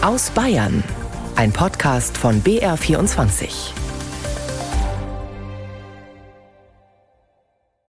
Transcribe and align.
Aus 0.00 0.30
Bayern. 0.30 0.84
Ein 1.34 1.52
Podcast 1.52 2.16
von 2.16 2.40
BR24. 2.42 3.72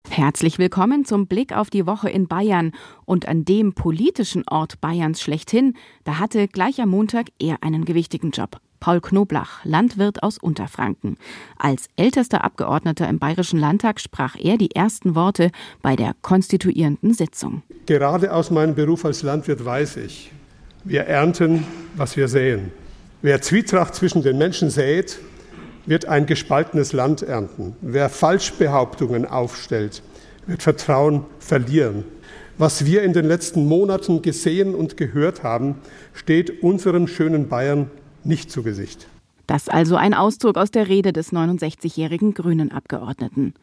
Herzlich 0.10 0.58
willkommen 0.58 1.04
zum 1.04 1.28
Blick 1.28 1.54
auf 1.54 1.70
die 1.70 1.86
Woche 1.86 2.10
in 2.10 2.30
Bayern 2.30 2.72
und 3.04 3.28
an 3.28 3.44
dem 3.44 3.74
politischen 3.74 4.48
Ort 4.48 4.80
Bayerns 4.80 5.20
schlechthin. 5.22 5.74
Da 6.06 6.18
hatte 6.18 6.48
gleich 6.48 6.80
am 6.80 6.92
Montag 6.92 7.28
er 7.40 7.62
einen 7.62 7.84
gewichtigen 7.84 8.32
Job. 8.32 8.62
Paul 8.80 9.02
Knoblach, 9.02 9.66
Landwirt 9.66 10.24
aus 10.24 10.38
Unterfranken. 10.38 11.18
Als 11.58 11.90
ältester 11.98 12.46
Abgeordneter 12.46 13.10
im 13.10 13.20
Bayerischen 13.20 13.60
Landtag 13.60 14.00
sprach 14.00 14.38
er 14.40 14.58
die 14.58 14.74
ersten 14.74 15.14
Worte 15.14 15.52
bei 15.82 15.98
der 15.98 16.16
konstituierenden 16.22 17.14
Sitzung. 17.14 17.64
Gerade 17.86 18.32
aus 18.32 18.50
meinem 18.50 18.76
Beruf 18.76 19.04
als 19.04 19.24
Landwirt 19.24 19.66
weiß 19.66 19.98
ich, 19.98 20.32
wir 20.88 21.04
ernten, 21.04 21.66
was 21.96 22.16
wir 22.16 22.28
säen. 22.28 22.72
Wer 23.22 23.42
Zwietracht 23.42 23.94
zwischen 23.96 24.24
den 24.24 24.38
Menschen 24.38 24.70
sät, 24.70 25.20
wird 25.86 26.06
ein 26.06 26.26
gespaltenes 26.26 26.94
Land 26.94 27.22
ernten. 27.22 27.76
Wer 27.82 28.10
Falschbehauptungen 28.10 29.26
aufstellt, 29.26 30.02
wird 30.46 30.64
Vertrauen 30.64 31.26
verlieren. 31.40 32.06
Was 32.58 32.86
wir 32.86 33.04
in 33.04 33.14
den 33.14 33.26
letzten 33.26 33.68
Monaten 33.68 34.22
gesehen 34.22 34.76
und 34.76 34.98
gehört 34.98 35.44
haben, 35.44 35.76
steht 36.14 36.64
unserem 36.64 37.08
schönen 37.08 37.50
Bayern 37.50 37.92
nicht 38.24 38.52
zu 38.52 38.64
Gesicht. 38.64 39.08
Das 39.46 39.70
also 39.70 39.96
ein 39.96 40.14
Auszug 40.14 40.58
aus 40.58 40.72
der 40.72 40.88
Rede 40.88 41.14
des 41.14 41.32
69-jährigen 41.32 42.34
Grünen 42.34 42.72
Abgeordneten. 42.72 43.54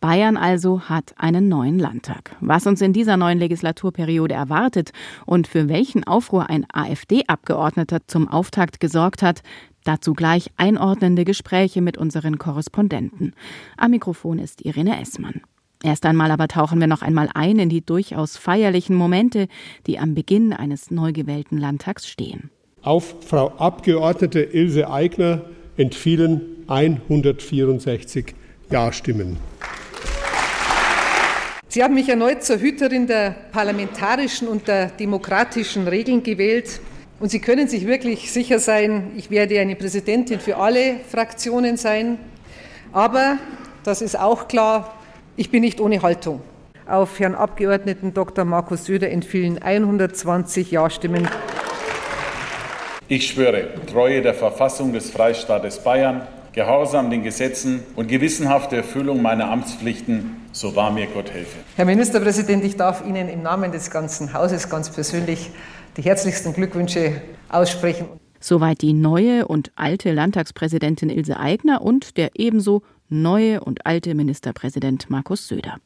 Bayern 0.00 0.36
also 0.36 0.82
hat 0.82 1.14
einen 1.16 1.48
neuen 1.48 1.78
Landtag. 1.78 2.36
Was 2.40 2.66
uns 2.66 2.80
in 2.80 2.92
dieser 2.92 3.16
neuen 3.16 3.38
Legislaturperiode 3.38 4.34
erwartet 4.34 4.92
und 5.24 5.46
für 5.46 5.68
welchen 5.68 6.04
Aufruhr 6.04 6.50
ein 6.50 6.66
AfD-Abgeordneter 6.72 8.00
zum 8.06 8.28
Auftakt 8.28 8.80
gesorgt 8.80 9.22
hat, 9.22 9.42
dazu 9.84 10.14
gleich 10.14 10.50
einordnende 10.56 11.24
Gespräche 11.24 11.80
mit 11.80 11.98
unseren 11.98 12.38
Korrespondenten. 12.38 13.34
Am 13.76 13.90
Mikrofon 13.90 14.38
ist 14.38 14.62
Irene 14.62 15.00
Essmann. 15.00 15.42
Erst 15.82 16.06
einmal 16.06 16.30
aber 16.30 16.48
tauchen 16.48 16.80
wir 16.80 16.86
noch 16.86 17.02
einmal 17.02 17.28
ein 17.34 17.58
in 17.58 17.68
die 17.68 17.84
durchaus 17.84 18.36
feierlichen 18.36 18.96
Momente, 18.96 19.46
die 19.86 19.98
am 19.98 20.14
Beginn 20.14 20.52
eines 20.52 20.90
neu 20.90 21.12
gewählten 21.12 21.58
Landtags 21.58 22.08
stehen. 22.08 22.50
Auf 22.82 23.16
Frau 23.20 23.48
Abgeordnete 23.58 24.40
Ilse 24.40 24.88
Aigner 24.88 25.42
entfielen 25.76 26.40
164 26.68 28.34
Ja-Stimmen. 28.70 29.36
Sie 31.76 31.84
haben 31.84 31.92
mich 31.92 32.08
erneut 32.08 32.42
zur 32.42 32.58
Hüterin 32.58 33.06
der 33.06 33.34
parlamentarischen 33.52 34.48
und 34.48 34.66
der 34.66 34.86
demokratischen 34.86 35.86
Regeln 35.86 36.22
gewählt. 36.22 36.80
Und 37.20 37.30
Sie 37.30 37.38
können 37.38 37.68
sich 37.68 37.86
wirklich 37.86 38.32
sicher 38.32 38.58
sein, 38.58 39.10
ich 39.14 39.30
werde 39.30 39.60
eine 39.60 39.76
Präsidentin 39.76 40.40
für 40.40 40.56
alle 40.56 41.00
Fraktionen 41.06 41.76
sein. 41.76 42.16
Aber, 42.94 43.36
das 43.84 44.00
ist 44.00 44.18
auch 44.18 44.48
klar, 44.48 44.96
ich 45.36 45.50
bin 45.50 45.60
nicht 45.60 45.78
ohne 45.78 46.00
Haltung. 46.00 46.40
Auf 46.86 47.20
Herrn 47.20 47.34
Abgeordneten 47.34 48.14
Dr. 48.14 48.46
Markus 48.46 48.86
Söder 48.86 49.10
entfielen 49.10 49.60
120 49.60 50.70
Ja-Stimmen. 50.70 51.28
Ich 53.08 53.26
schwöre 53.26 53.68
Treue 53.84 54.22
der 54.22 54.32
Verfassung 54.32 54.94
des 54.94 55.10
Freistaates 55.10 55.80
Bayern, 55.80 56.26
Gehorsam 56.56 57.10
den 57.10 57.22
Gesetzen 57.22 57.82
und 57.96 58.08
gewissenhafte 58.08 58.76
Erfüllung 58.76 59.20
meiner 59.20 59.50
Amtspflichten, 59.50 60.36
so 60.52 60.74
wahr 60.74 60.90
mir 60.90 61.06
Gott 61.06 61.30
helfe. 61.30 61.58
Herr 61.76 61.84
Ministerpräsident, 61.84 62.64
ich 62.64 62.76
darf 62.76 63.04
Ihnen 63.06 63.28
im 63.28 63.42
Namen 63.42 63.72
des 63.72 63.90
ganzen 63.90 64.32
Hauses 64.32 64.70
ganz 64.70 64.88
persönlich 64.88 65.50
die 65.98 66.02
herzlichsten 66.02 66.54
Glückwünsche 66.54 67.20
aussprechen. 67.50 68.06
Soweit 68.40 68.80
die 68.80 68.94
neue 68.94 69.46
und 69.46 69.70
alte 69.76 70.12
Landtagspräsidentin 70.12 71.10
Ilse 71.10 71.38
Aigner 71.38 71.82
und 71.82 72.16
der 72.16 72.30
ebenso 72.36 72.80
neue 73.08 73.62
und 73.62 73.86
alte 73.86 74.14
Ministerpräsident 74.14 75.10
Markus 75.10 75.48
Söder. 75.48 75.76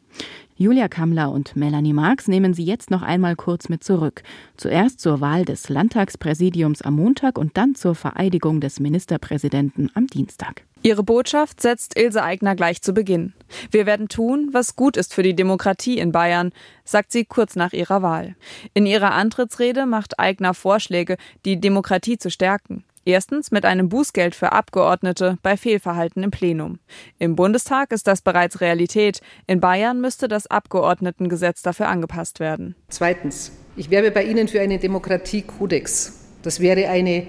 Julia 0.56 0.88
Kammler 0.88 1.30
und 1.32 1.56
Melanie 1.56 1.94
Marx 1.94 2.28
nehmen 2.28 2.52
Sie 2.52 2.64
jetzt 2.64 2.90
noch 2.90 3.00
einmal 3.00 3.34
kurz 3.34 3.70
mit 3.70 3.82
zurück. 3.82 4.22
Zuerst 4.58 5.00
zur 5.00 5.20
Wahl 5.22 5.46
des 5.46 5.70
Landtagspräsidiums 5.70 6.82
am 6.82 6.96
Montag 6.96 7.38
und 7.38 7.56
dann 7.56 7.74
zur 7.74 7.94
Vereidigung 7.94 8.60
des 8.60 8.78
Ministerpräsidenten 8.78 9.90
am 9.94 10.06
Dienstag. 10.06 10.64
Ihre 10.82 11.02
Botschaft 11.02 11.60
setzt 11.60 11.98
Ilse 11.98 12.22
Aigner 12.22 12.56
gleich 12.56 12.80
zu 12.80 12.92
Beginn. 12.92 13.34
Wir 13.70 13.84
werden 13.84 14.08
tun, 14.08 14.48
was 14.52 14.76
gut 14.76 14.96
ist 14.96 15.14
für 15.14 15.22
die 15.22 15.36
Demokratie 15.36 15.98
in 15.98 16.12
Bayern, 16.12 16.52
sagt 16.84 17.12
sie 17.12 17.24
kurz 17.24 17.54
nach 17.54 17.72
ihrer 17.72 18.02
Wahl. 18.02 18.34
In 18.72 18.86
ihrer 18.86 19.12
Antrittsrede 19.12 19.84
macht 19.84 20.18
Aigner 20.18 20.54
Vorschläge, 20.54 21.16
die 21.44 21.60
Demokratie 21.60 22.16
zu 22.16 22.30
stärken. 22.30 22.84
Erstens 23.04 23.50
mit 23.50 23.64
einem 23.64 23.88
Bußgeld 23.88 24.34
für 24.34 24.52
Abgeordnete 24.52 25.38
bei 25.42 25.56
Fehlverhalten 25.56 26.22
im 26.22 26.30
Plenum. 26.30 26.78
Im 27.18 27.34
Bundestag 27.34 27.92
ist 27.92 28.06
das 28.06 28.20
bereits 28.20 28.60
Realität. 28.60 29.20
In 29.46 29.60
Bayern 29.60 30.00
müsste 30.00 30.28
das 30.28 30.46
Abgeordnetengesetz 30.46 31.62
dafür 31.62 31.88
angepasst 31.88 32.40
werden. 32.40 32.74
Zweitens. 32.88 33.52
Ich 33.76 33.90
werbe 33.90 34.10
bei 34.10 34.24
Ihnen 34.24 34.48
für 34.48 34.60
einen 34.60 34.80
Demokratiekodex. 34.80 36.26
Das 36.42 36.60
wäre 36.60 36.88
eine 36.88 37.26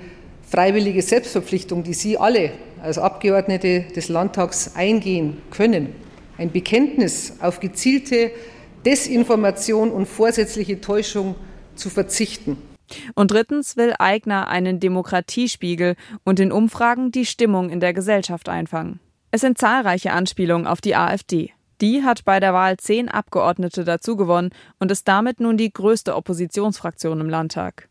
freiwillige 0.49 1.01
Selbstverpflichtung, 1.01 1.83
die 1.83 1.93
Sie 1.93 2.17
alle 2.17 2.51
als 2.81 2.97
Abgeordnete 2.97 3.85
des 3.95 4.09
Landtags 4.09 4.75
eingehen 4.75 5.41
können. 5.51 5.95
Ein 6.37 6.51
Bekenntnis 6.51 7.33
auf 7.39 7.59
gezielte 7.59 8.31
Desinformation 8.85 9.91
und 9.91 10.07
vorsätzliche 10.07 10.81
Täuschung 10.81 11.35
zu 11.75 11.89
verzichten. 11.89 12.57
Und 13.15 13.31
drittens 13.31 13.77
will 13.77 13.93
Eigner 13.99 14.47
einen 14.47 14.79
Demokratiespiegel 14.79 15.95
und 16.23 16.39
in 16.39 16.51
Umfragen 16.51 17.11
die 17.11 17.25
Stimmung 17.25 17.69
in 17.69 17.79
der 17.79 17.93
Gesellschaft 17.93 18.49
einfangen. 18.49 18.99
Es 19.31 19.41
sind 19.41 19.57
zahlreiche 19.57 20.11
Anspielungen 20.11 20.67
auf 20.67 20.81
die 20.81 20.95
AfD. 20.95 21.51
Die 21.81 22.03
hat 22.03 22.25
bei 22.25 22.39
der 22.39 22.53
Wahl 22.53 22.77
zehn 22.77 23.09
Abgeordnete 23.09 23.83
dazugewonnen 23.83 24.51
und 24.79 24.91
ist 24.91 25.07
damit 25.07 25.39
nun 25.39 25.57
die 25.57 25.73
größte 25.73 26.15
Oppositionsfraktion 26.15 27.19
im 27.21 27.29
Landtag. 27.29 27.89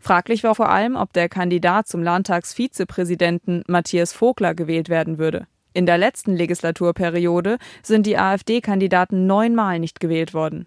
Fraglich 0.00 0.44
war 0.44 0.54
vor 0.54 0.68
allem, 0.68 0.96
ob 0.96 1.12
der 1.12 1.28
Kandidat 1.28 1.88
zum 1.88 2.02
Landtagsvizepräsidenten 2.02 3.64
Matthias 3.66 4.12
Vogler 4.12 4.54
gewählt 4.54 4.88
werden 4.88 5.18
würde. 5.18 5.46
In 5.72 5.86
der 5.86 5.96
letzten 5.96 6.36
Legislaturperiode 6.36 7.56
sind 7.82 8.06
die 8.06 8.18
AfD-Kandidaten 8.18 9.26
neunmal 9.26 9.78
nicht 9.78 10.00
gewählt 10.00 10.34
worden. 10.34 10.66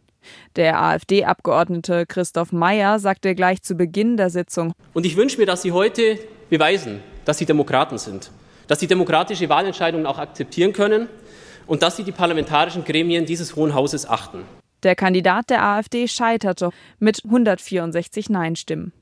Der 0.55 0.81
AfD-Abgeordnete 0.81 2.05
Christoph 2.05 2.51
Meyer 2.51 2.99
sagte 2.99 3.35
gleich 3.35 3.61
zu 3.61 3.75
Beginn 3.75 4.17
der 4.17 4.29
Sitzung. 4.29 4.73
Und 4.93 5.05
ich 5.05 5.15
wünsche 5.17 5.37
mir, 5.37 5.45
dass 5.45 5.61
Sie 5.61 5.71
heute 5.71 6.19
beweisen, 6.49 7.01
dass 7.25 7.37
Sie 7.37 7.45
Demokraten 7.45 7.97
sind, 7.97 8.31
dass 8.67 8.79
Sie 8.79 8.87
demokratische 8.87 9.49
Wahlentscheidungen 9.49 10.05
auch 10.05 10.19
akzeptieren 10.19 10.73
können 10.73 11.07
und 11.67 11.83
dass 11.83 11.97
Sie 11.97 12.03
die 12.03 12.11
parlamentarischen 12.11 12.83
Gremien 12.83 13.25
dieses 13.25 13.55
Hohen 13.55 13.73
Hauses 13.73 14.07
achten. 14.07 14.43
Der 14.83 14.95
Kandidat 14.95 15.49
der 15.49 15.63
AfD 15.63 16.07
scheiterte 16.07 16.69
mit 16.99 17.23
164 17.25 18.29
Nein-Stimmen. 18.29 18.93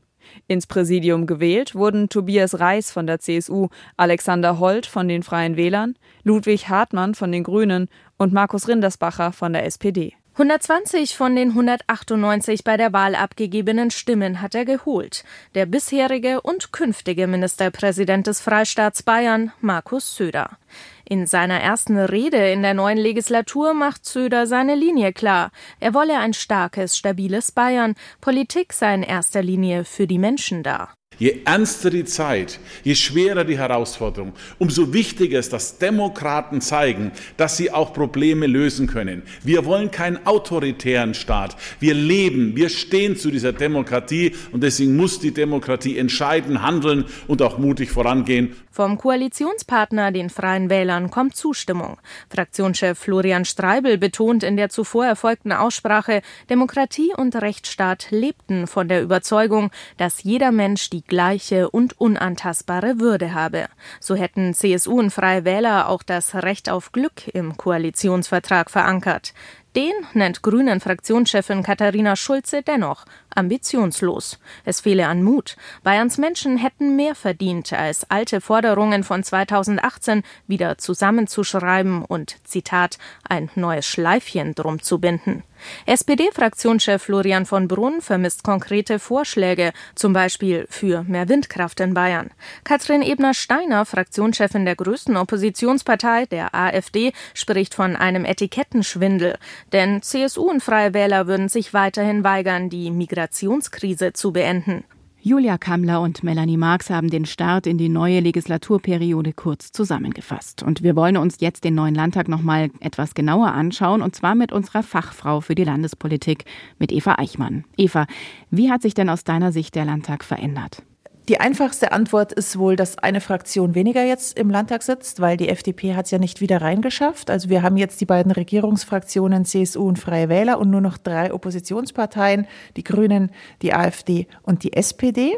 Ins 0.48 0.68
Präsidium 0.68 1.28
gewählt 1.28 1.76
wurden 1.76 2.10
Tobias 2.10 2.60
Reis 2.60 2.92
von 2.92 3.08
der 3.08 3.20
CSU, 3.20 3.68
Alexander 3.98 4.60
Holt 4.60 4.86
von 4.86 5.08
den 5.08 5.24
Freien 5.24 5.58
Wählern, 5.58 5.96
Ludwig 6.24 6.70
Hartmann 6.70 7.16
von 7.16 7.32
den 7.32 7.44
Grünen 7.44 7.90
und 8.18 8.34
Markus 8.34 8.68
Rindersbacher 8.68 9.32
von 9.32 9.54
der 9.54 9.66
SPD. 9.66 10.14
120 10.34 11.16
von 11.16 11.36
den 11.36 11.50
198 11.50 12.64
bei 12.64 12.76
der 12.76 12.92
Wahl 12.92 13.14
abgegebenen 13.14 13.92
Stimmen 13.92 14.42
hat 14.42 14.56
er 14.56 14.66
geholt. 14.66 15.24
Der 15.54 15.68
bisherige 15.68 16.42
und 16.42 16.74
künftige 16.74 17.28
Ministerpräsident 17.28 18.26
des 18.26 18.42
Freistaats 18.42 19.04
Bayern, 19.04 19.52
Markus 19.62 20.16
Söder. 20.16 20.58
In 21.06 21.28
seiner 21.28 21.60
ersten 21.60 22.00
Rede 22.00 22.50
in 22.52 22.64
der 22.64 22.74
neuen 22.74 22.98
Legislatur 22.98 23.76
macht 23.76 24.06
Söder 24.06 24.48
seine 24.48 24.74
Linie 24.74 25.14
klar. 25.14 25.52
Er 25.80 25.94
wolle 25.94 26.18
ein 26.18 26.34
starkes, 26.34 26.98
stabiles 26.98 27.52
Bayern. 27.52 27.94
Politik 28.20 28.74
sei 28.74 28.96
in 28.96 29.04
erster 29.04 29.44
Linie 29.44 29.86
für 29.86 30.08
die 30.08 30.18
Menschen 30.18 30.64
da. 30.64 30.90
Je 31.20 31.42
ernster 31.46 31.92
die 31.92 32.06
Zeit, 32.06 32.60
je 32.84 32.96
schwerer 32.96 33.44
die 33.44 33.58
Herausforderung, 33.58 34.34
umso 34.60 34.94
wichtiger 34.94 35.40
ist, 35.40 35.54
dass 35.54 35.78
Demokraten 35.78 36.62
zeigen, 36.62 37.12
dass 37.38 37.58
sie 37.58 37.72
auch 37.72 37.94
Probleme 37.94 38.48
lösen 38.48 38.88
können. 38.88 39.24
Wir 39.44 39.66
wollen 39.66 39.92
keinen 39.92 40.26
autoritären 40.26 41.14
Staat. 41.14 41.56
Wir 41.80 41.94
leben, 41.94 42.56
wir 42.56 42.70
stehen 42.70 43.16
zu 43.16 43.32
dieser 43.32 43.54
Demokratie 43.54 44.34
und 44.52 44.64
deswegen 44.64 44.96
muss 44.96 45.20
die 45.20 45.34
Demokratie 45.34 45.98
entscheiden, 45.98 46.62
handeln 46.62 47.06
und 47.28 47.42
auch 47.42 47.58
mutig 47.58 47.92
vorangehen. 47.92 48.56
Vom 48.74 48.98
Koalitionspartner, 48.98 50.12
den 50.12 50.32
Freien 50.32 50.68
Wählern, 50.68 51.12
kommt 51.12 51.36
Zustimmung. 51.36 52.00
Fraktionschef 52.28 52.98
Florian 52.98 53.46
Streibel 53.46 54.00
betont 54.00 54.42
in 54.42 54.58
der 54.58 54.70
zuvor 54.70 55.06
erfolgten 55.06 55.52
Aussprache, 55.52 56.24
Demokratie 56.50 57.14
und 57.16 57.36
Rechtsstaat 57.36 58.08
lebten 58.10 58.66
von 58.66 58.88
der 58.88 59.04
Überzeugung, 59.04 59.70
dass 59.98 60.24
jeder 60.24 60.52
Mensch 60.52 60.90
die 60.90 61.04
gleiche 61.04 61.70
und 61.70 62.02
unantastbare 62.02 63.00
Würde 63.00 63.36
habe. 63.36 63.68
So 64.00 64.16
hätten 64.16 64.56
CSU 64.56 64.98
und 64.98 65.12
Freie 65.12 65.46
Wähler 65.46 65.88
auch 65.88 66.02
das 66.02 66.34
Recht 66.34 66.68
auf 66.68 66.92
Glück 66.92 67.28
im 67.28 67.56
Koalitionsvertrag 67.56 68.72
verankert. 68.72 69.36
Den 69.76 69.94
nennt 70.14 70.44
Grünen 70.44 70.80
Fraktionschefin 70.80 71.64
Katharina 71.64 72.16
Schulze 72.16 72.62
dennoch 72.62 73.06
ambitionslos. 73.34 74.38
Es 74.66 74.82
fehle 74.82 75.08
an 75.08 75.24
Mut. 75.24 75.58
Bayerns 75.82 76.20
Menschen 76.20 76.58
hätten 76.58 76.96
mehr 76.96 77.16
verdient, 77.16 77.74
als 77.74 78.10
alte 78.12 78.40
Forderungen 78.40 79.04
von 79.04 79.24
2018 79.24 80.22
wieder 80.46 80.78
zusammenzuschreiben 80.78 82.06
und, 82.06 82.38
Zitat, 82.44 83.00
ein 83.28 83.50
neues 83.56 83.88
Schleifchen 83.88 84.54
drum 84.54 84.80
zu 84.80 85.00
binden. 85.00 85.44
SPD-Fraktionschef 85.86 87.04
Florian 87.04 87.46
von 87.46 87.68
Brunn 87.68 88.02
vermisst 88.02 88.44
konkrete 88.44 89.00
Vorschläge, 89.00 89.74
zum 89.96 90.14
Beispiel 90.14 90.68
für 90.70 91.04
mehr 91.04 91.30
Windkraft 91.30 91.80
in 91.80 91.94
Bayern. 91.94 92.32
Katrin 92.64 93.02
Ebner-Steiner, 93.02 93.86
Fraktionschefin 93.86 94.66
der 94.66 94.76
größten 94.76 95.18
Oppositionspartei, 95.18 96.26
der 96.26 96.54
AfD, 96.56 97.14
spricht 97.34 97.74
von 97.74 97.96
einem 97.96 98.26
Etikettenschwindel. 98.26 99.38
Denn 99.72 100.02
CSU 100.02 100.50
und 100.50 100.64
Freie 100.64 100.94
Wähler 100.94 101.28
würden 101.28 101.50
sich 101.50 101.74
weiterhin 101.74 102.24
weigern, 102.24 102.70
die 102.70 102.92
Migrationskrise 102.92 104.14
zu 104.14 104.32
beenden. 104.32 104.84
Julia 105.26 105.58
Kammler 105.58 106.02
und 106.02 106.22
Melanie 106.22 106.58
Marx 106.58 106.90
haben 106.90 107.10
den 107.10 107.26
Start 107.26 107.66
in 107.66 107.78
die 107.78 107.88
neue 107.88 108.20
Legislaturperiode 108.20 109.32
kurz 109.32 109.72
zusammengefasst. 109.72 110.64
Und 110.64 110.84
wir 110.84 110.98
wollen 110.98 111.16
uns 111.16 111.38
jetzt 111.40 111.64
den 111.64 111.76
neuen 111.76 111.96
Landtag 111.96 112.28
noch 112.28 112.42
mal 112.42 112.70
etwas 112.82 113.14
genauer 113.14 113.54
anschauen, 113.54 114.02
und 114.02 114.14
zwar 114.14 114.36
mit 114.36 114.52
unserer 114.52 114.84
Fachfrau 114.84 115.40
für 115.40 115.56
die 115.56 115.64
Landespolitik, 115.64 116.44
mit 116.78 116.92
Eva 116.92 117.16
Eichmann. 117.20 117.64
Eva, 117.78 118.06
wie 118.52 118.70
hat 118.70 118.82
sich 118.82 118.96
denn 118.96 119.08
aus 119.08 119.24
deiner 119.24 119.54
Sicht 119.54 119.76
der 119.76 119.86
Landtag 119.86 120.26
verändert? 120.26 120.84
Die 121.30 121.40
einfachste 121.40 121.94
Antwort 121.94 122.34
ist 122.34 122.60
wohl, 122.60 122.76
dass 122.76 122.98
eine 122.98 123.22
Fraktion 123.22 123.76
weniger 123.76 124.04
jetzt 124.04 124.38
im 124.38 124.50
Landtag 124.50 124.84
sitzt, 124.84 125.22
weil 125.22 125.38
die 125.38 125.48
FDP 125.48 125.96
hat 125.96 126.06
es 126.06 126.12
ja 126.12 126.18
nicht 126.18 126.42
wieder 126.42 126.62
reingeschafft. 126.62 127.30
Also 127.30 127.48
wir 127.48 127.62
haben 127.62 127.78
jetzt 127.78 128.02
die 128.02 128.06
beiden 128.06 128.34
Regierungsfraktionen 128.34 129.46
CSU 129.46 129.88
und 129.88 130.00
Freie 130.00 130.28
Wähler 130.28 130.60
und 130.60 130.70
nur 130.70 130.82
noch 130.82 130.98
drei 130.98 131.34
Oppositionsparteien, 131.34 132.46
die 132.76 132.84
Grünen, 132.84 133.32
die 133.62 133.74
AfD 133.74 134.28
und 134.42 134.64
die 134.64 134.74
SPD. 134.74 135.38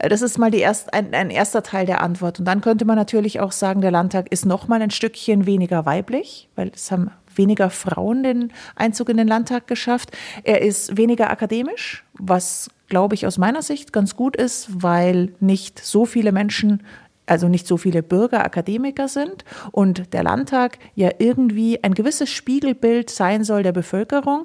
Das 0.00 0.22
ist 0.22 0.38
mal 0.38 0.50
die 0.50 0.58
erst, 0.58 0.92
ein, 0.92 1.14
ein 1.14 1.30
erster 1.30 1.62
Teil 1.62 1.86
der 1.86 2.02
Antwort. 2.02 2.40
Und 2.40 2.46
dann 2.46 2.60
könnte 2.60 2.84
man 2.84 2.96
natürlich 2.96 3.38
auch 3.38 3.52
sagen, 3.52 3.80
der 3.80 3.92
Landtag 3.92 4.32
ist 4.32 4.44
noch 4.44 4.66
mal 4.66 4.82
ein 4.82 4.90
Stückchen 4.90 5.46
weniger 5.46 5.86
weiblich, 5.86 6.48
weil 6.56 6.72
es 6.74 6.90
haben 6.90 7.12
weniger 7.36 7.70
Frauen 7.70 8.22
den 8.22 8.52
Einzug 8.76 9.08
in 9.08 9.16
den 9.16 9.28
Landtag 9.28 9.66
geschafft. 9.66 10.10
Er 10.44 10.62
ist 10.62 10.96
weniger 10.96 11.30
akademisch, 11.30 12.04
was 12.14 12.70
glaube 12.88 13.14
ich, 13.14 13.26
aus 13.26 13.38
meiner 13.38 13.62
Sicht 13.62 13.92
ganz 13.94 14.16
gut 14.16 14.36
ist, 14.36 14.68
weil 14.82 15.32
nicht 15.40 15.78
so 15.78 16.04
viele 16.04 16.30
Menschen 16.30 16.82
also 17.24 17.48
nicht 17.48 17.66
so 17.66 17.76
viele 17.76 18.02
Bürger 18.02 18.44
Akademiker 18.44 19.08
sind 19.08 19.44
und 19.70 20.12
der 20.12 20.22
Landtag 20.22 20.78
ja 20.94 21.10
irgendwie 21.18 21.82
ein 21.82 21.94
gewisses 21.94 22.30
Spiegelbild 22.30 23.10
sein 23.10 23.44
soll 23.44 23.62
der 23.62 23.72
Bevölkerung. 23.72 24.42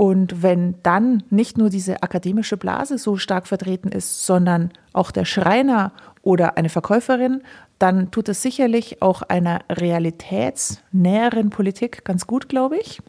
Und 0.00 0.42
wenn 0.42 0.76
dann 0.82 1.24
nicht 1.28 1.58
nur 1.58 1.68
diese 1.68 2.02
akademische 2.02 2.56
Blase 2.56 2.96
so 2.96 3.18
stark 3.18 3.46
vertreten 3.46 3.92
ist, 3.92 4.24
sondern 4.24 4.70
auch 4.94 5.10
der 5.10 5.26
Schreiner 5.26 5.92
oder 6.22 6.56
eine 6.56 6.70
Verkäuferin, 6.70 7.42
dann 7.78 8.10
tut 8.10 8.30
es 8.30 8.40
sicherlich 8.40 9.02
auch 9.02 9.20
einer 9.20 9.58
realitätsnäheren 9.68 11.50
Politik 11.50 12.02
ganz 12.02 12.26
gut, 12.26 12.48
glaube 12.48 12.78
ich. 12.78 13.02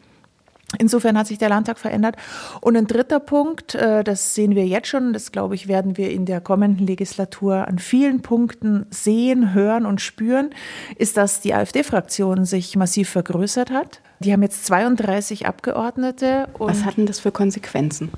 Insofern 0.78 1.18
hat 1.18 1.26
sich 1.26 1.38
der 1.38 1.48
Landtag 1.48 1.78
verändert. 1.78 2.16
Und 2.60 2.76
ein 2.76 2.86
dritter 2.86 3.20
Punkt, 3.20 3.74
äh, 3.74 4.04
das 4.04 4.34
sehen 4.34 4.54
wir 4.54 4.66
jetzt 4.66 4.88
schon, 4.88 5.12
das 5.12 5.32
glaube 5.32 5.54
ich, 5.54 5.68
werden 5.68 5.96
wir 5.96 6.10
in 6.10 6.26
der 6.26 6.40
kommenden 6.40 6.86
Legislatur 6.86 7.68
an 7.68 7.78
vielen 7.78 8.22
Punkten 8.22 8.86
sehen, 8.90 9.54
hören 9.54 9.86
und 9.86 10.00
spüren, 10.00 10.50
ist, 10.96 11.16
dass 11.16 11.40
die 11.40 11.54
AfD-Fraktion 11.54 12.44
sich 12.44 12.76
massiv 12.76 13.10
vergrößert 13.10 13.70
hat. 13.70 14.00
Die 14.20 14.32
haben 14.32 14.42
jetzt 14.42 14.66
32 14.66 15.46
Abgeordnete. 15.46 16.48
Was 16.58 16.84
hatten 16.84 17.06
das 17.06 17.18
für 17.18 17.32
Konsequenzen? 17.32 18.10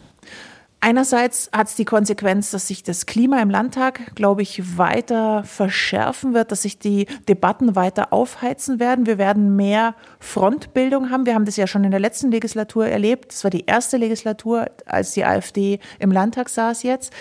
Einerseits 0.85 1.49
hat 1.51 1.69
es 1.69 1.77
die 1.77 1.87
Konsequenz, 1.87 2.51
dass 2.51 2.69
sich 2.69 2.83
das 2.83 3.07
Klima 3.07 3.41
im 3.41 3.49
Landtag, 3.49 4.15
glaube 4.15 4.43
ich, 4.43 4.77
weiter 4.77 5.43
verschärfen 5.45 6.35
wird, 6.35 6.53
dass 6.53 6.61
sich 6.61 6.79
die 6.79 7.07
Debatten 7.27 7.75
weiter 7.75 8.13
aufheizen 8.13 8.81
werden. 8.81 9.07
Wir 9.07 9.17
werden 9.17 9.57
mehr 9.57 9.95
Frontbildung 10.21 11.09
haben. 11.09 11.25
Wir 11.25 11.37
haben 11.37 11.47
das 11.47 11.57
ja 11.57 11.67
schon 11.67 11.85
in 11.85 11.91
der 11.91 12.01
letzten 12.01 12.31
Legislatur 12.31 12.87
erlebt. 12.87 13.33
Das 13.33 13.45
war 13.45 13.51
die 13.51 13.65
erste 13.65 13.97
Legislatur, 13.97 14.67
als 14.85 15.13
die 15.13 15.25
AfD 15.25 15.79
im 16.01 16.13
Landtag 16.13 16.51
saß 16.51 16.83
jetzt. 16.83 17.15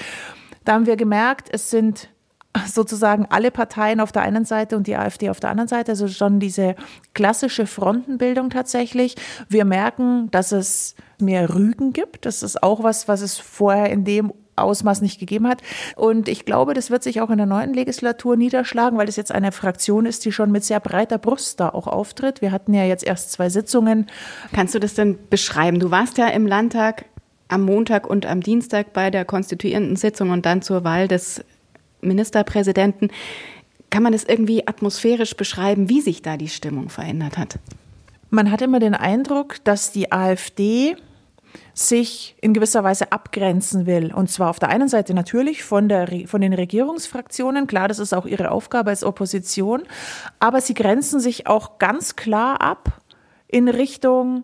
Da 0.66 0.74
haben 0.74 0.86
wir 0.86 0.98
gemerkt, 0.98 1.48
es 1.50 1.70
sind 1.70 2.10
sozusagen 2.68 3.26
alle 3.30 3.52
Parteien 3.52 4.00
auf 4.00 4.12
der 4.12 4.22
einen 4.22 4.46
Seite 4.46 4.78
und 4.78 4.88
die 4.88 4.96
AfD 4.96 5.30
auf 5.30 5.40
der 5.40 5.50
anderen 5.50 5.68
Seite, 5.68 5.92
also 5.92 6.08
schon 6.08 6.40
diese 6.40 6.76
klassische 7.14 7.66
Frontenbildung 7.66 8.50
tatsächlich. 8.50 9.16
Wir 9.50 9.66
merken, 9.66 10.30
dass 10.32 10.52
es 10.52 10.96
mehr 11.20 11.54
Rügen 11.54 11.94
gibt. 11.94 12.26
Das 12.26 12.44
ist 12.44 12.62
auch 12.62 12.84
was, 12.84 13.08
was 13.08 13.22
es 13.22 13.38
vorher 13.38 13.90
in 13.90 14.04
dem 14.06 14.34
Ausmaß 14.56 15.02
nicht 15.02 15.20
gegeben 15.20 15.48
hat. 15.48 15.62
Und 15.96 16.28
ich 16.28 16.46
glaube, 16.46 16.74
das 16.76 16.92
wird 16.92 17.02
sich 17.02 17.22
auch 17.22 17.32
in 17.32 17.38
der 17.38 17.48
neuen 17.48 17.74
Legislatur 17.74 18.36
niederschlagen, 18.36 18.98
weil 19.00 19.10
es 19.10 19.16
jetzt 19.16 19.32
eine 19.32 19.52
Fraktion 19.52 20.06
ist, 20.06 20.26
die 20.26 20.32
schon 20.32 20.52
mit 20.52 20.64
sehr 20.64 20.80
breiter 20.80 21.18
Brust 21.18 21.60
da 21.60 21.70
auch 21.70 21.88
auftritt. 21.88 22.42
Wir 22.42 22.52
hatten 22.52 22.74
ja 22.74 22.84
jetzt 22.84 23.04
erst 23.04 23.32
zwei 23.32 23.50
Sitzungen. 23.50 24.08
Kannst 24.54 24.76
du 24.76 24.80
das 24.80 24.94
denn 24.94 25.18
beschreiben? 25.30 25.80
Du 25.80 25.90
warst 25.90 26.20
ja 26.20 26.28
im 26.28 26.46
Landtag 26.46 27.06
am 27.48 27.64
Montag 27.64 28.08
und 28.08 28.26
am 28.26 28.42
Dienstag 28.42 28.94
bei 28.94 29.12
der 29.12 29.26
konstituierenden 29.26 29.96
Sitzung 29.96 30.32
und 30.32 30.46
dann 30.46 30.62
zur 30.62 30.84
Wahl 30.84 31.08
des 31.08 31.44
Ministerpräsidenten. 32.04 33.10
Kann 33.90 34.04
man 34.04 34.14
das 34.14 34.24
irgendwie 34.24 34.68
atmosphärisch 34.68 35.36
beschreiben, 35.36 35.90
wie 35.90 36.02
sich 36.02 36.22
da 36.22 36.38
die 36.38 36.50
Stimmung 36.50 36.90
verändert 36.90 37.38
hat? 37.38 37.60
Man 38.30 38.50
hat 38.50 38.62
immer 38.62 38.80
den 38.80 38.96
Eindruck, 38.96 39.64
dass 39.64 39.92
die 39.92 40.12
AfD 40.12 40.96
sich 41.74 42.36
in 42.42 42.54
gewisser 42.54 42.84
Weise 42.84 43.12
abgrenzen 43.12 43.86
will. 43.86 44.14
Und 44.14 44.30
zwar 44.30 44.50
auf 44.50 44.60
der 44.60 44.70
einen 44.70 44.88
Seite 44.88 45.14
natürlich 45.14 45.64
von, 45.64 45.90
der, 45.90 46.28
von 46.28 46.42
den 46.42 46.54
Regierungsfraktionen. 46.54 47.68
Klar, 47.68 47.88
das 47.88 48.00
ist 48.00 48.14
auch 48.14 48.26
ihre 48.26 48.52
Aufgabe 48.52 48.90
als 48.90 49.04
Opposition. 49.04 49.84
Aber 50.40 50.62
sie 50.62 50.74
grenzen 50.74 51.20
sich 51.20 51.48
auch 51.48 51.80
ganz 51.80 52.16
klar 52.16 52.62
ab 52.62 53.02
in 53.48 53.70
Richtung 53.70 54.44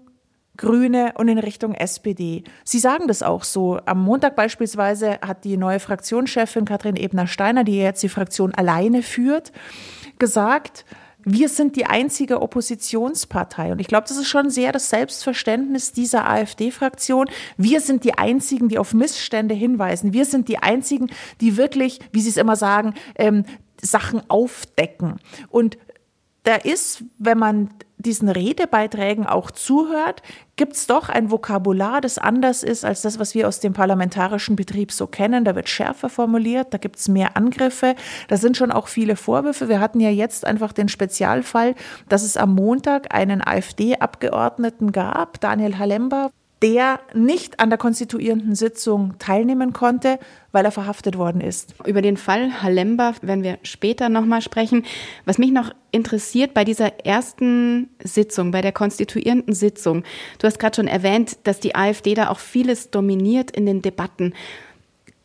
Grüne 0.60 1.14
und 1.16 1.30
in 1.30 1.40
Richtung 1.40 1.74
SPD. 1.74 2.44
Sie 2.66 2.80
sagen 2.80 3.08
das 3.08 3.24
auch 3.24 3.46
so. 3.46 3.80
Am 3.86 4.04
Montag 4.04 4.36
beispielsweise 4.36 5.20
hat 5.22 5.46
die 5.46 5.56
neue 5.56 5.80
Fraktionschefin 5.80 6.66
Katrin 6.66 6.98
Ebner-Steiner, 6.98 7.64
die 7.64 7.78
jetzt 7.78 8.04
die 8.04 8.10
Fraktion 8.10 8.54
alleine 8.54 9.02
führt, 9.02 9.54
gesagt, 10.20 10.86
wir 11.24 11.48
sind 11.48 11.78
die 11.78 11.86
einzige 11.86 12.42
Oppositionspartei. 12.42 13.72
Und 13.72 13.80
ich 13.80 13.88
glaube, 13.88 14.08
das 14.08 14.18
ist 14.18 14.28
schon 14.28 14.50
sehr 14.50 14.72
das 14.72 14.90
Selbstverständnis 14.90 15.94
dieser 15.94 16.30
AfD-Fraktion. 16.30 17.30
Wir 17.56 17.80
sind 17.80 18.04
die 18.04 18.18
einzigen, 18.18 18.68
die 18.68 18.80
auf 18.80 18.94
Missstände 18.94 19.56
hinweisen. 19.56 20.12
Wir 20.12 20.26
sind 20.26 20.50
die 20.50 20.60
einzigen, 20.60 21.10
die 21.40 21.56
wirklich, 21.56 22.00
wie 22.12 22.22
Sie 22.22 22.30
es 22.30 22.38
immer 22.38 22.56
sagen, 22.58 22.96
ähm, 23.16 23.46
Sachen 23.82 24.22
aufdecken. 24.30 25.22
Und 25.50 25.78
da 26.44 26.56
ist, 26.56 27.04
wenn 27.18 27.38
man 27.38 27.70
diesen 28.00 28.30
Redebeiträgen 28.30 29.28
auch 29.28 29.52
zuhört, 29.52 30.24
gibt 30.56 30.74
es 30.74 30.88
doch 30.88 31.10
ein 31.10 31.32
Vokabular, 31.32 32.02
das 32.02 32.18
anders 32.18 32.64
ist 32.64 32.84
als 32.86 33.02
das, 33.02 33.20
was 33.20 33.36
wir 33.36 33.48
aus 33.48 33.60
dem 33.60 33.74
parlamentarischen 33.74 34.56
Betrieb 34.56 34.92
so 34.92 35.06
kennen. 35.06 35.46
Da 35.46 35.56
wird 35.56 35.70
schärfer 35.70 36.10
formuliert, 36.10 36.74
da 36.74 36.78
gibt 36.78 36.98
es 36.98 37.08
mehr 37.08 37.36
Angriffe, 37.36 37.96
da 38.30 38.38
sind 38.38 38.58
schon 38.58 38.72
auch 38.72 38.88
viele 38.88 39.16
Vorwürfe. 39.16 39.70
Wir 39.70 39.80
hatten 39.82 40.00
ja 40.00 40.10
jetzt 40.10 40.46
einfach 40.46 40.74
den 40.74 40.90
Spezialfall, 40.90 41.76
dass 42.08 42.24
es 42.24 42.38
am 42.38 42.56
Montag 42.56 43.14
einen 43.14 43.46
AfD-Abgeordneten 43.46 44.92
gab, 44.92 45.40
Daniel 45.42 45.78
Halemba, 45.78 46.32
der 46.62 47.00
nicht 47.14 47.60
an 47.60 47.70
der 47.70 47.78
konstituierenden 47.78 48.54
Sitzung 48.54 49.14
teilnehmen 49.18 49.72
konnte, 49.72 50.20
weil 50.52 50.66
er 50.66 50.72
verhaftet 50.72 51.18
worden 51.18 51.42
ist. 51.42 51.76
Über 51.86 52.02
den 52.02 52.18
Fall 52.18 52.62
Halemba 52.62 53.14
werden 53.22 53.44
wir 53.44 53.60
später 53.64 54.10
nochmal 54.10 54.42
sprechen. 54.42 54.84
Was 55.26 55.38
mich 55.38 55.52
noch 55.52 55.72
interessiert 55.92 56.54
bei 56.54 56.66
dieser 56.66 57.06
ersten 57.06 57.90
Sitzung, 58.04 58.52
bei 58.52 58.62
der 58.62 58.74
konstituierenden 58.74 59.54
Sitzung, 59.54 60.04
du 60.40 60.48
hast 60.48 60.60
gerade 60.60 60.76
schon 60.76 60.88
erwähnt, 60.88 61.38
dass 61.44 61.60
die 61.60 61.76
AfD 61.76 62.14
da 62.14 62.30
auch 62.30 62.40
vieles 62.40 62.92
dominiert 62.92 63.52
in 63.52 63.66
den 63.66 63.82
Debatten. 63.82 64.34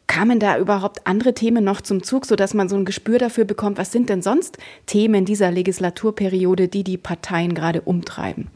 Kamen 0.06 0.38
da 0.38 0.58
überhaupt 0.58 1.06
andere 1.06 1.34
Themen 1.34 1.64
noch 1.64 1.80
zum 1.80 2.02
Zug, 2.02 2.26
sodass 2.26 2.54
man 2.54 2.68
so 2.68 2.76
ein 2.76 2.84
Gespür 2.84 3.18
dafür 3.18 3.44
bekommt, 3.44 3.78
was 3.78 3.90
sind 3.90 4.10
denn 4.10 4.22
sonst 4.22 4.58
Themen 4.86 5.24
dieser 5.24 5.50
Legislaturperiode, 5.50 6.68
die 6.68 6.84
die 6.84 6.98
Parteien 6.98 7.54
gerade 7.54 7.80
umtreiben? 7.80 8.50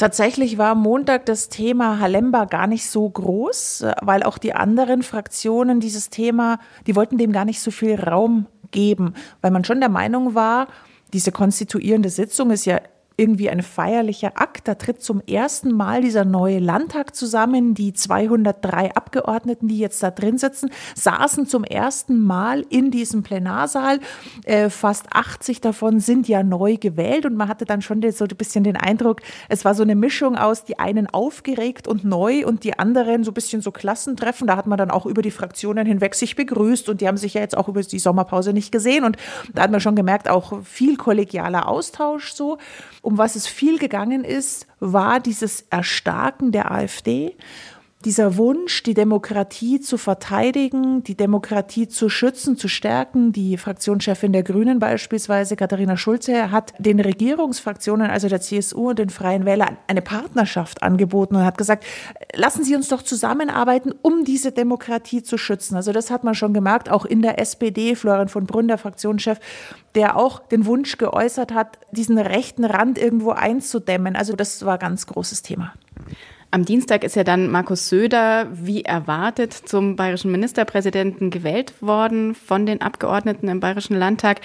Tatsächlich 0.00 0.56
war 0.56 0.74
Montag 0.76 1.26
das 1.26 1.50
Thema 1.50 2.00
Halemba 2.00 2.46
gar 2.46 2.66
nicht 2.66 2.88
so 2.88 3.06
groß, 3.06 3.84
weil 4.00 4.22
auch 4.22 4.38
die 4.38 4.54
anderen 4.54 5.02
Fraktionen 5.02 5.78
dieses 5.78 6.08
Thema, 6.08 6.58
die 6.86 6.96
wollten 6.96 7.18
dem 7.18 7.32
gar 7.32 7.44
nicht 7.44 7.60
so 7.60 7.70
viel 7.70 8.00
Raum 8.00 8.46
geben, 8.70 9.12
weil 9.42 9.50
man 9.50 9.62
schon 9.62 9.78
der 9.78 9.90
Meinung 9.90 10.34
war, 10.34 10.68
diese 11.12 11.32
konstituierende 11.32 12.08
Sitzung 12.08 12.50
ist 12.50 12.64
ja 12.64 12.80
irgendwie 13.20 13.50
ein 13.50 13.62
feierlicher 13.62 14.32
Akt. 14.34 14.66
Da 14.66 14.74
tritt 14.74 15.02
zum 15.02 15.20
ersten 15.20 15.72
Mal 15.72 16.00
dieser 16.00 16.24
neue 16.24 16.58
Landtag 16.58 17.14
zusammen. 17.14 17.74
Die 17.74 17.92
203 17.92 18.94
Abgeordneten, 18.94 19.68
die 19.68 19.78
jetzt 19.78 20.02
da 20.02 20.10
drin 20.10 20.38
sitzen, 20.38 20.70
saßen 20.94 21.46
zum 21.46 21.64
ersten 21.64 22.22
Mal 22.24 22.64
in 22.70 22.90
diesem 22.90 23.22
Plenarsaal. 23.22 24.00
Äh, 24.44 24.70
fast 24.70 25.12
80 25.12 25.60
davon 25.60 26.00
sind 26.00 26.28
ja 26.28 26.42
neu 26.42 26.78
gewählt 26.78 27.26
und 27.26 27.36
man 27.36 27.48
hatte 27.48 27.66
dann 27.66 27.82
schon 27.82 28.00
so 28.10 28.24
ein 28.24 28.36
bisschen 28.36 28.64
den 28.64 28.76
Eindruck, 28.76 29.20
es 29.50 29.64
war 29.66 29.74
so 29.74 29.82
eine 29.82 29.94
Mischung 29.94 30.36
aus 30.36 30.64
die 30.64 30.78
einen 30.78 31.06
aufgeregt 31.06 31.86
und 31.86 32.04
neu 32.04 32.46
und 32.46 32.64
die 32.64 32.78
anderen 32.78 33.24
so 33.24 33.32
ein 33.32 33.34
bisschen 33.34 33.60
so 33.60 33.70
Klassentreffen. 33.70 34.46
Da 34.46 34.56
hat 34.56 34.66
man 34.66 34.78
dann 34.78 34.90
auch 34.90 35.04
über 35.04 35.20
die 35.20 35.30
Fraktionen 35.30 35.86
hinweg 35.86 36.14
sich 36.14 36.36
begrüßt 36.36 36.88
und 36.88 37.02
die 37.02 37.08
haben 37.08 37.18
sich 37.18 37.34
ja 37.34 37.42
jetzt 37.42 37.56
auch 37.56 37.68
über 37.68 37.82
die 37.82 37.98
Sommerpause 37.98 38.54
nicht 38.54 38.72
gesehen 38.72 39.04
und 39.04 39.18
da 39.52 39.62
hat 39.62 39.70
man 39.70 39.80
schon 39.80 39.96
gemerkt, 39.96 40.30
auch 40.30 40.62
viel 40.64 40.96
kollegialer 40.96 41.68
Austausch 41.68 42.32
so. 42.32 42.56
Um 43.10 43.18
was 43.18 43.34
es 43.34 43.48
viel 43.48 43.80
gegangen 43.80 44.22
ist, 44.22 44.68
war 44.78 45.18
dieses 45.18 45.62
Erstarken 45.68 46.52
der 46.52 46.70
AfD 46.70 47.34
dieser 48.04 48.38
Wunsch, 48.38 48.82
die 48.82 48.94
Demokratie 48.94 49.78
zu 49.78 49.98
verteidigen, 49.98 51.04
die 51.04 51.16
Demokratie 51.16 51.86
zu 51.86 52.08
schützen, 52.08 52.56
zu 52.56 52.66
stärken. 52.66 53.32
Die 53.32 53.58
Fraktionschefin 53.58 54.32
der 54.32 54.42
Grünen 54.42 54.78
beispielsweise, 54.78 55.54
Katharina 55.54 55.98
Schulze, 55.98 56.50
hat 56.50 56.72
den 56.78 56.98
Regierungsfraktionen, 56.98 58.10
also 58.10 58.28
der 58.28 58.40
CSU 58.40 58.90
und 58.90 58.98
den 58.98 59.10
Freien 59.10 59.44
Wählern, 59.44 59.76
eine 59.86 60.00
Partnerschaft 60.00 60.82
angeboten 60.82 61.36
und 61.36 61.44
hat 61.44 61.58
gesagt, 61.58 61.84
lassen 62.34 62.64
Sie 62.64 62.74
uns 62.74 62.88
doch 62.88 63.02
zusammenarbeiten, 63.02 63.92
um 64.00 64.24
diese 64.24 64.50
Demokratie 64.50 65.22
zu 65.22 65.36
schützen. 65.36 65.76
Also 65.76 65.92
das 65.92 66.10
hat 66.10 66.24
man 66.24 66.34
schon 66.34 66.54
gemerkt, 66.54 66.90
auch 66.90 67.04
in 67.04 67.20
der 67.20 67.38
SPD, 67.38 67.96
Florian 67.96 68.28
von 68.28 68.46
Brunn, 68.46 68.68
der 68.68 68.78
Fraktionschef, 68.78 69.38
der 69.94 70.16
auch 70.16 70.38
den 70.38 70.64
Wunsch 70.64 70.96
geäußert 70.96 71.52
hat, 71.52 71.78
diesen 71.92 72.16
rechten 72.16 72.64
Rand 72.64 72.96
irgendwo 72.96 73.32
einzudämmen. 73.32 74.16
Also 74.16 74.34
das 74.36 74.64
war 74.64 74.74
ein 74.74 74.78
ganz 74.78 75.06
großes 75.06 75.42
Thema. 75.42 75.74
Am 76.52 76.64
Dienstag 76.64 77.04
ist 77.04 77.14
ja 77.14 77.22
dann 77.22 77.48
Markus 77.48 77.88
Söder, 77.88 78.48
wie 78.52 78.82
erwartet, 78.82 79.52
zum 79.52 79.94
bayerischen 79.94 80.32
Ministerpräsidenten 80.32 81.30
gewählt 81.30 81.74
worden 81.80 82.34
von 82.34 82.66
den 82.66 82.80
Abgeordneten 82.80 83.48
im 83.48 83.60
Bayerischen 83.60 83.96
Landtag. 83.96 84.40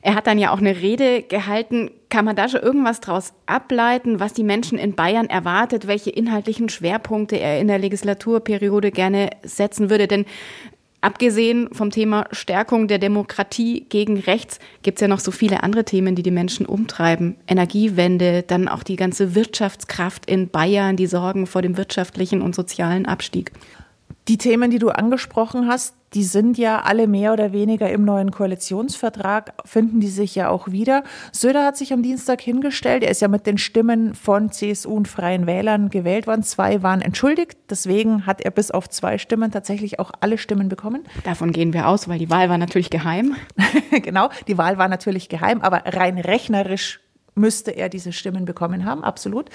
Er 0.00 0.14
hat 0.14 0.28
dann 0.28 0.38
ja 0.38 0.52
auch 0.52 0.58
eine 0.58 0.76
Rede 0.76 1.22
gehalten. 1.22 1.90
Kann 2.08 2.24
man 2.24 2.36
da 2.36 2.48
schon 2.48 2.60
irgendwas 2.60 3.00
draus 3.00 3.32
ableiten, 3.46 4.20
was 4.20 4.32
die 4.32 4.44
Menschen 4.44 4.78
in 4.78 4.94
Bayern 4.94 5.28
erwartet, 5.28 5.88
welche 5.88 6.10
inhaltlichen 6.10 6.68
Schwerpunkte 6.68 7.34
er 7.36 7.58
in 7.58 7.66
der 7.66 7.80
Legislaturperiode 7.80 8.92
gerne 8.92 9.30
setzen 9.42 9.90
würde? 9.90 10.06
Denn 10.06 10.24
Abgesehen 11.00 11.68
vom 11.72 11.90
Thema 11.90 12.26
Stärkung 12.32 12.88
der 12.88 12.98
Demokratie 12.98 13.86
gegen 13.88 14.18
rechts 14.18 14.58
gibt 14.82 14.98
es 14.98 15.02
ja 15.02 15.08
noch 15.08 15.20
so 15.20 15.30
viele 15.30 15.62
andere 15.62 15.84
Themen, 15.84 16.16
die 16.16 16.24
die 16.24 16.32
Menschen 16.32 16.66
umtreiben. 16.66 17.36
Energiewende, 17.46 18.42
dann 18.42 18.66
auch 18.66 18.82
die 18.82 18.96
ganze 18.96 19.36
Wirtschaftskraft 19.36 20.28
in 20.28 20.48
Bayern, 20.48 20.96
die 20.96 21.06
Sorgen 21.06 21.46
vor 21.46 21.62
dem 21.62 21.76
wirtschaftlichen 21.76 22.42
und 22.42 22.56
sozialen 22.56 23.06
Abstieg. 23.06 23.52
Die 24.28 24.36
Themen, 24.36 24.70
die 24.70 24.78
du 24.78 24.90
angesprochen 24.90 25.66
hast, 25.68 25.94
die 26.12 26.22
sind 26.22 26.58
ja 26.58 26.82
alle 26.82 27.06
mehr 27.06 27.32
oder 27.32 27.52
weniger 27.52 27.90
im 27.90 28.04
neuen 28.04 28.30
Koalitionsvertrag, 28.30 29.54
finden 29.64 30.00
die 30.00 30.08
sich 30.08 30.34
ja 30.34 30.50
auch 30.50 30.68
wieder. 30.68 31.02
Söder 31.32 31.64
hat 31.64 31.78
sich 31.78 31.94
am 31.94 32.02
Dienstag 32.02 32.42
hingestellt. 32.42 33.02
Er 33.02 33.10
ist 33.10 33.22
ja 33.22 33.28
mit 33.28 33.46
den 33.46 33.56
Stimmen 33.56 34.14
von 34.14 34.52
CSU 34.52 34.92
und 34.92 35.08
Freien 35.08 35.46
Wählern 35.46 35.88
gewählt 35.88 36.26
worden. 36.26 36.42
Zwei 36.42 36.82
waren 36.82 37.00
entschuldigt. 37.00 37.56
Deswegen 37.70 38.26
hat 38.26 38.42
er 38.42 38.50
bis 38.50 38.70
auf 38.70 38.90
zwei 38.90 39.16
Stimmen 39.16 39.50
tatsächlich 39.50 39.98
auch 39.98 40.12
alle 40.20 40.36
Stimmen 40.36 40.68
bekommen. 40.68 41.04
Davon 41.24 41.52
gehen 41.52 41.72
wir 41.72 41.88
aus, 41.88 42.06
weil 42.06 42.18
die 42.18 42.28
Wahl 42.28 42.50
war 42.50 42.58
natürlich 42.58 42.90
geheim. 42.90 43.34
genau, 44.02 44.28
die 44.46 44.58
Wahl 44.58 44.76
war 44.76 44.88
natürlich 44.88 45.30
geheim, 45.30 45.62
aber 45.62 45.84
rein 45.86 46.18
rechnerisch 46.18 47.00
müsste 47.38 47.70
er 47.70 47.88
diese 47.88 48.12
Stimmen 48.12 48.44
bekommen 48.44 48.84
haben, 48.84 49.04
absolut. 49.04 49.48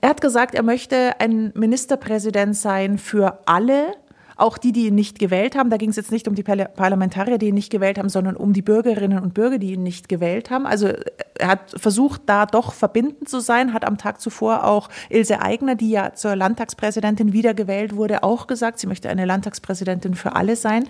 Er 0.00 0.10
hat 0.10 0.20
gesagt, 0.20 0.54
er 0.54 0.62
möchte 0.62 1.18
ein 1.20 1.52
Ministerpräsident 1.54 2.56
sein 2.56 2.98
für 2.98 3.40
alle 3.46 3.94
auch 4.36 4.58
die, 4.58 4.72
die 4.72 4.86
ihn 4.86 4.94
nicht 4.94 5.18
gewählt 5.18 5.56
haben, 5.56 5.70
da 5.70 5.76
ging 5.76 5.90
es 5.90 5.96
jetzt 5.96 6.12
nicht 6.12 6.26
um 6.28 6.34
die 6.34 6.42
Parlamentarier, 6.42 7.38
die 7.38 7.48
ihn 7.48 7.54
nicht 7.54 7.70
gewählt 7.70 7.98
haben, 7.98 8.08
sondern 8.08 8.36
um 8.36 8.52
die 8.52 8.62
Bürgerinnen 8.62 9.18
und 9.18 9.34
Bürger, 9.34 9.58
die 9.58 9.72
ihn 9.72 9.82
nicht 9.82 10.08
gewählt 10.08 10.50
haben. 10.50 10.66
Also 10.66 10.88
er 11.38 11.48
hat 11.48 11.74
versucht, 11.76 12.22
da 12.26 12.46
doch 12.46 12.72
verbindend 12.72 13.28
zu 13.28 13.40
sein, 13.40 13.72
hat 13.72 13.84
am 13.84 13.98
Tag 13.98 14.20
zuvor 14.20 14.64
auch 14.64 14.88
Ilse 15.08 15.40
Aigner, 15.40 15.74
die 15.74 15.90
ja 15.90 16.14
zur 16.14 16.36
Landtagspräsidentin 16.36 17.32
wiedergewählt 17.32 17.96
wurde, 17.96 18.22
auch 18.22 18.46
gesagt, 18.46 18.78
sie 18.78 18.86
möchte 18.86 19.08
eine 19.08 19.24
Landtagspräsidentin 19.24 20.14
für 20.14 20.34
alle 20.34 20.56
sein. 20.56 20.88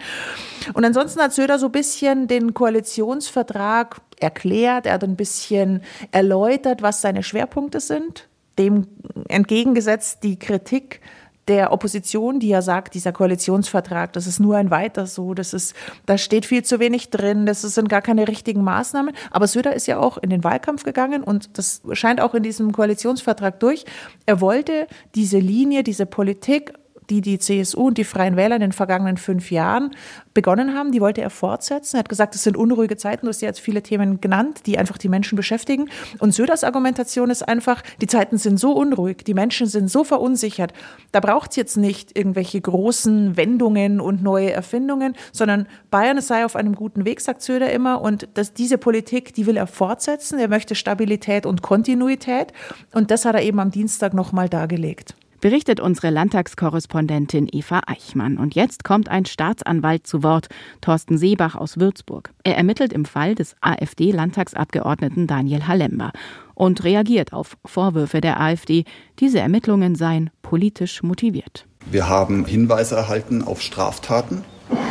Und 0.72 0.84
ansonsten 0.84 1.20
hat 1.20 1.32
Söder 1.32 1.58
so 1.58 1.66
ein 1.66 1.72
bisschen 1.72 2.28
den 2.28 2.54
Koalitionsvertrag 2.54 4.00
erklärt, 4.20 4.86
er 4.86 4.94
hat 4.94 5.04
ein 5.04 5.16
bisschen 5.16 5.82
erläutert, 6.12 6.82
was 6.82 7.00
seine 7.00 7.22
Schwerpunkte 7.22 7.80
sind. 7.80 8.28
Dem 8.58 8.86
entgegengesetzt 9.28 10.22
die 10.22 10.38
Kritik, 10.38 11.00
der 11.48 11.72
Opposition, 11.72 12.40
die 12.40 12.48
ja 12.48 12.62
sagt, 12.62 12.94
dieser 12.94 13.12
Koalitionsvertrag, 13.12 14.12
das 14.12 14.26
ist 14.26 14.40
nur 14.40 14.56
ein 14.56 14.70
weiter 14.70 15.06
so, 15.06 15.34
das 15.34 15.52
ist, 15.52 15.74
da 16.06 16.16
steht 16.16 16.46
viel 16.46 16.64
zu 16.64 16.80
wenig 16.80 17.10
drin, 17.10 17.46
das 17.46 17.62
sind 17.62 17.88
gar 17.88 18.02
keine 18.02 18.28
richtigen 18.28 18.62
Maßnahmen. 18.62 19.14
Aber 19.30 19.46
Söder 19.46 19.74
ist 19.74 19.86
ja 19.86 19.98
auch 19.98 20.18
in 20.18 20.30
den 20.30 20.44
Wahlkampf 20.44 20.84
gegangen 20.84 21.22
und 21.22 21.58
das 21.58 21.82
scheint 21.92 22.20
auch 22.20 22.34
in 22.34 22.42
diesem 22.42 22.72
Koalitionsvertrag 22.72 23.60
durch. 23.60 23.84
Er 24.26 24.40
wollte 24.40 24.86
diese 25.14 25.38
Linie, 25.38 25.82
diese 25.82 26.06
Politik 26.06 26.72
die 27.10 27.20
die 27.20 27.38
CSU 27.38 27.88
und 27.88 27.98
die 27.98 28.04
Freien 28.04 28.36
Wähler 28.36 28.56
in 28.56 28.60
den 28.60 28.72
vergangenen 28.72 29.16
fünf 29.16 29.50
Jahren 29.50 29.90
begonnen 30.32 30.74
haben, 30.74 30.92
die 30.92 31.00
wollte 31.00 31.20
er 31.20 31.30
fortsetzen. 31.30 31.96
Er 31.96 32.00
hat 32.00 32.08
gesagt, 32.08 32.34
es 32.34 32.42
sind 32.42 32.56
unruhige 32.56 32.96
Zeiten. 32.96 33.26
Du 33.26 33.30
hast 33.30 33.40
ja 33.40 33.48
jetzt 33.48 33.60
viele 33.60 33.82
Themen 33.82 34.20
genannt, 34.20 34.62
die 34.66 34.78
einfach 34.78 34.98
die 34.98 35.08
Menschen 35.08 35.36
beschäftigen. 35.36 35.88
Und 36.18 36.34
Söders 36.34 36.64
Argumentation 36.64 37.30
ist 37.30 37.46
einfach, 37.46 37.82
die 38.00 38.06
Zeiten 38.06 38.38
sind 38.38 38.58
so 38.58 38.72
unruhig, 38.72 39.18
die 39.24 39.34
Menschen 39.34 39.66
sind 39.66 39.90
so 39.90 40.04
verunsichert. 40.04 40.72
Da 41.12 41.20
braucht 41.20 41.50
es 41.50 41.56
jetzt 41.56 41.76
nicht 41.76 42.16
irgendwelche 42.16 42.60
großen 42.60 43.36
Wendungen 43.36 44.00
und 44.00 44.22
neue 44.22 44.52
Erfindungen, 44.52 45.14
sondern 45.32 45.66
Bayern 45.90 46.20
sei 46.20 46.44
auf 46.44 46.56
einem 46.56 46.74
guten 46.74 47.04
Weg, 47.04 47.20
sagt 47.20 47.42
Söder 47.42 47.70
immer. 47.72 48.00
Und 48.00 48.28
dass 48.34 48.52
diese 48.52 48.78
Politik, 48.78 49.34
die 49.34 49.46
will 49.46 49.56
er 49.56 49.66
fortsetzen. 49.66 50.38
Er 50.38 50.48
möchte 50.48 50.74
Stabilität 50.74 51.46
und 51.46 51.62
Kontinuität. 51.62 52.52
Und 52.92 53.10
das 53.10 53.24
hat 53.24 53.34
er 53.34 53.42
eben 53.42 53.60
am 53.60 53.70
Dienstag 53.70 54.14
nochmal 54.14 54.48
dargelegt 54.48 55.14
berichtet 55.44 55.78
unsere 55.78 56.08
Landtagskorrespondentin 56.08 57.50
Eva 57.52 57.82
Eichmann. 57.86 58.38
Und 58.38 58.54
jetzt 58.54 58.82
kommt 58.82 59.10
ein 59.10 59.26
Staatsanwalt 59.26 60.06
zu 60.06 60.22
Wort, 60.22 60.48
Thorsten 60.80 61.18
Seebach 61.18 61.54
aus 61.54 61.78
Würzburg. 61.78 62.32
Er 62.44 62.56
ermittelt 62.56 62.94
im 62.94 63.04
Fall 63.04 63.34
des 63.34 63.54
AfD-Landtagsabgeordneten 63.60 65.26
Daniel 65.26 65.68
Halember 65.68 66.12
und 66.54 66.82
reagiert 66.82 67.34
auf 67.34 67.58
Vorwürfe 67.62 68.22
der 68.22 68.40
AfD, 68.40 68.84
diese 69.20 69.38
Ermittlungen 69.38 69.96
seien 69.96 70.30
politisch 70.40 71.02
motiviert. 71.02 71.66
Wir 71.90 72.08
haben 72.08 72.46
Hinweise 72.46 72.96
erhalten 72.96 73.42
auf 73.42 73.60
Straftaten, 73.60 74.44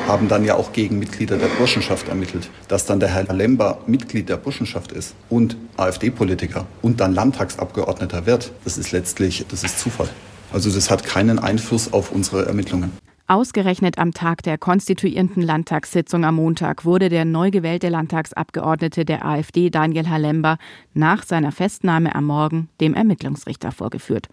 haben 0.07 0.27
dann 0.27 0.45
ja 0.45 0.53
auch 0.53 0.71
gegen 0.71 0.99
Mitglieder 0.99 1.37
der 1.37 1.47
Burschenschaft 1.47 2.09
ermittelt. 2.09 2.51
Dass 2.67 2.85
dann 2.85 2.99
der 2.99 3.09
Herr 3.09 3.33
Lember 3.33 3.79
Mitglied 3.87 4.29
der 4.29 4.37
Burschenschaft 4.37 4.91
ist 4.91 5.15
und 5.31 5.57
AfD-Politiker 5.77 6.67
und 6.83 6.99
dann 6.99 7.15
Landtagsabgeordneter 7.15 8.27
wird, 8.27 8.51
das 8.65 8.77
ist 8.77 8.91
letztlich, 8.91 9.45
das 9.49 9.63
ist 9.63 9.79
Zufall. 9.79 10.09
Also 10.53 10.71
das 10.71 10.91
hat 10.91 11.03
keinen 11.03 11.39
Einfluss 11.39 11.91
auf 11.91 12.11
unsere 12.11 12.45
Ermittlungen. 12.45 12.91
Ausgerechnet 13.25 13.97
am 13.97 14.13
Tag 14.13 14.43
der 14.43 14.57
konstituierenden 14.57 15.41
Landtagssitzung 15.41 16.25
am 16.25 16.35
Montag 16.35 16.85
wurde 16.85 17.09
der 17.09 17.25
neu 17.25 17.49
gewählte 17.49 17.89
Landtagsabgeordnete 17.89 19.05
der 19.05 19.25
AfD 19.25 19.69
Daniel 19.69 20.09
Halember 20.09 20.57
nach 20.93 21.23
seiner 21.23 21.51
Festnahme 21.51 22.13
am 22.13 22.25
Morgen 22.25 22.69
dem 22.79 22.93
Ermittlungsrichter 22.93 23.71
vorgeführt, 23.71 24.27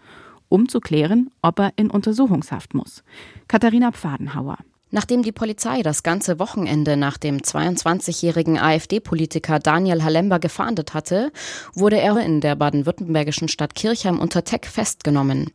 um 0.49 0.69
zu 0.69 0.79
klären, 0.79 1.31
ob 1.41 1.59
er 1.59 1.71
in 1.77 1.89
Untersuchungshaft 1.89 2.75
muss. 2.75 3.03
Katharina 3.47 3.91
Pfadenhauer. 3.91 4.57
Nachdem 4.91 5.23
die 5.23 5.31
Polizei 5.31 5.83
das 5.83 6.03
ganze 6.03 6.37
Wochenende 6.37 6.97
nach 6.97 7.17
dem 7.17 7.39
22-jährigen 7.39 8.59
AfD-Politiker 8.59 9.59
Daniel 9.59 10.03
Halember 10.03 10.37
gefahndet 10.37 10.93
hatte, 10.93 11.31
wurde 11.73 11.99
er 11.99 12.17
in 12.17 12.41
der 12.41 12.55
baden-württembergischen 12.55 13.47
Stadt 13.47 13.73
Kirchheim 13.73 14.19
unter 14.19 14.43
Teck 14.43 14.65
festgenommen. 14.65 15.51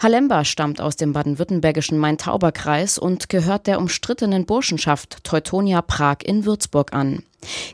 Halember 0.00 0.44
stammt 0.44 0.80
aus 0.80 0.94
dem 0.94 1.12
baden-württembergischen 1.12 1.98
Main-Tauber-Kreis 1.98 2.96
und 2.98 3.28
gehört 3.28 3.66
der 3.66 3.78
umstrittenen 3.78 4.46
Burschenschaft 4.46 5.24
Teutonia 5.24 5.82
Prag 5.82 6.18
in 6.22 6.44
Würzburg 6.44 6.92
an. 6.92 7.24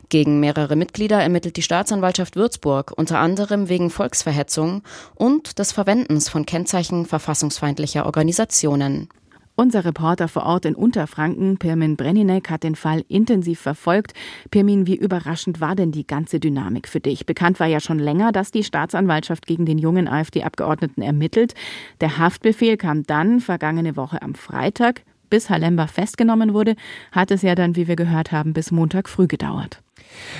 Gegen 0.09 0.39
mehrere 0.39 0.75
Mitglieder 0.75 1.21
ermittelt 1.21 1.57
die 1.57 1.61
Staatsanwaltschaft 1.61 2.35
Würzburg 2.35 2.91
unter 2.95 3.19
anderem 3.19 3.69
wegen 3.69 3.89
Volksverhetzung 3.89 4.81
und 5.15 5.59
des 5.59 5.71
Verwendens 5.71 6.29
von 6.29 6.45
Kennzeichen 6.45 7.05
verfassungsfeindlicher 7.05 8.05
Organisationen. 8.05 9.09
Unser 9.55 9.85
Reporter 9.85 10.27
vor 10.27 10.43
Ort 10.43 10.65
in 10.65 10.73
Unterfranken, 10.73 11.57
Pirmin 11.57 11.95
Brenninek, 11.95 12.49
hat 12.49 12.63
den 12.63 12.73
Fall 12.73 13.05
intensiv 13.07 13.59
verfolgt. 13.59 14.13
Pirmin, 14.49 14.87
wie 14.87 14.95
überraschend 14.95 15.61
war 15.61 15.75
denn 15.75 15.91
die 15.91 16.07
ganze 16.07 16.39
Dynamik 16.39 16.87
für 16.87 16.99
dich? 16.99 17.27
Bekannt 17.27 17.59
war 17.59 17.67
ja 17.67 17.79
schon 17.79 17.99
länger, 17.99 18.31
dass 18.31 18.49
die 18.49 18.63
Staatsanwaltschaft 18.63 19.45
gegen 19.45 19.67
den 19.67 19.77
jungen 19.77 20.07
AfD-Abgeordneten 20.07 21.03
ermittelt. 21.03 21.53
Der 22.01 22.17
Haftbefehl 22.17 22.77
kam 22.77 23.03
dann 23.03 23.41
vergangene 23.41 23.95
Woche 23.95 24.23
am 24.23 24.33
Freitag. 24.33 25.03
Bis 25.29 25.51
Halemba 25.51 25.85
festgenommen 25.85 26.55
wurde, 26.55 26.75
hat 27.11 27.29
es 27.29 27.43
ja 27.43 27.53
dann, 27.53 27.75
wie 27.75 27.87
wir 27.87 27.95
gehört 27.95 28.31
haben, 28.31 28.53
bis 28.53 28.71
Montag 28.71 29.07
früh 29.07 29.27
gedauert. 29.27 29.83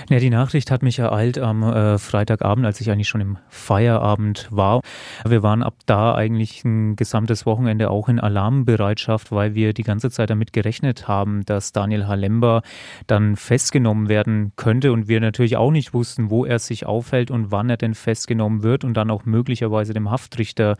Ja, 0.09 0.19
die 0.19 0.29
Nachricht 0.29 0.71
hat 0.71 0.83
mich 0.83 0.99
ereilt 0.99 1.37
am 1.37 1.63
äh, 1.63 1.97
Freitagabend, 1.97 2.65
als 2.65 2.81
ich 2.81 2.91
eigentlich 2.91 3.07
schon 3.07 3.21
im 3.21 3.37
Feierabend 3.49 4.47
war. 4.51 4.81
Wir 5.25 5.43
waren 5.43 5.63
ab 5.63 5.75
da 5.85 6.15
eigentlich 6.15 6.63
ein 6.63 6.95
gesamtes 6.95 7.45
Wochenende 7.45 7.89
auch 7.89 8.09
in 8.09 8.19
Alarmbereitschaft, 8.19 9.31
weil 9.31 9.55
wir 9.55 9.73
die 9.73 9.83
ganze 9.83 10.09
Zeit 10.11 10.29
damit 10.29 10.53
gerechnet 10.53 11.07
haben, 11.07 11.45
dass 11.45 11.71
Daniel 11.71 12.07
Halemba 12.07 12.61
dann 13.07 13.35
festgenommen 13.35 14.09
werden 14.09 14.53
könnte 14.55 14.91
und 14.91 15.07
wir 15.07 15.19
natürlich 15.19 15.57
auch 15.57 15.71
nicht 15.71 15.93
wussten, 15.93 16.29
wo 16.29 16.45
er 16.45 16.59
sich 16.59 16.85
aufhält 16.85 17.31
und 17.31 17.51
wann 17.51 17.69
er 17.69 17.77
denn 17.77 17.93
festgenommen 17.93 18.63
wird 18.63 18.83
und 18.83 18.95
dann 18.95 19.09
auch 19.09 19.25
möglicherweise 19.25 19.93
dem 19.93 20.11
Haftrichter 20.11 20.75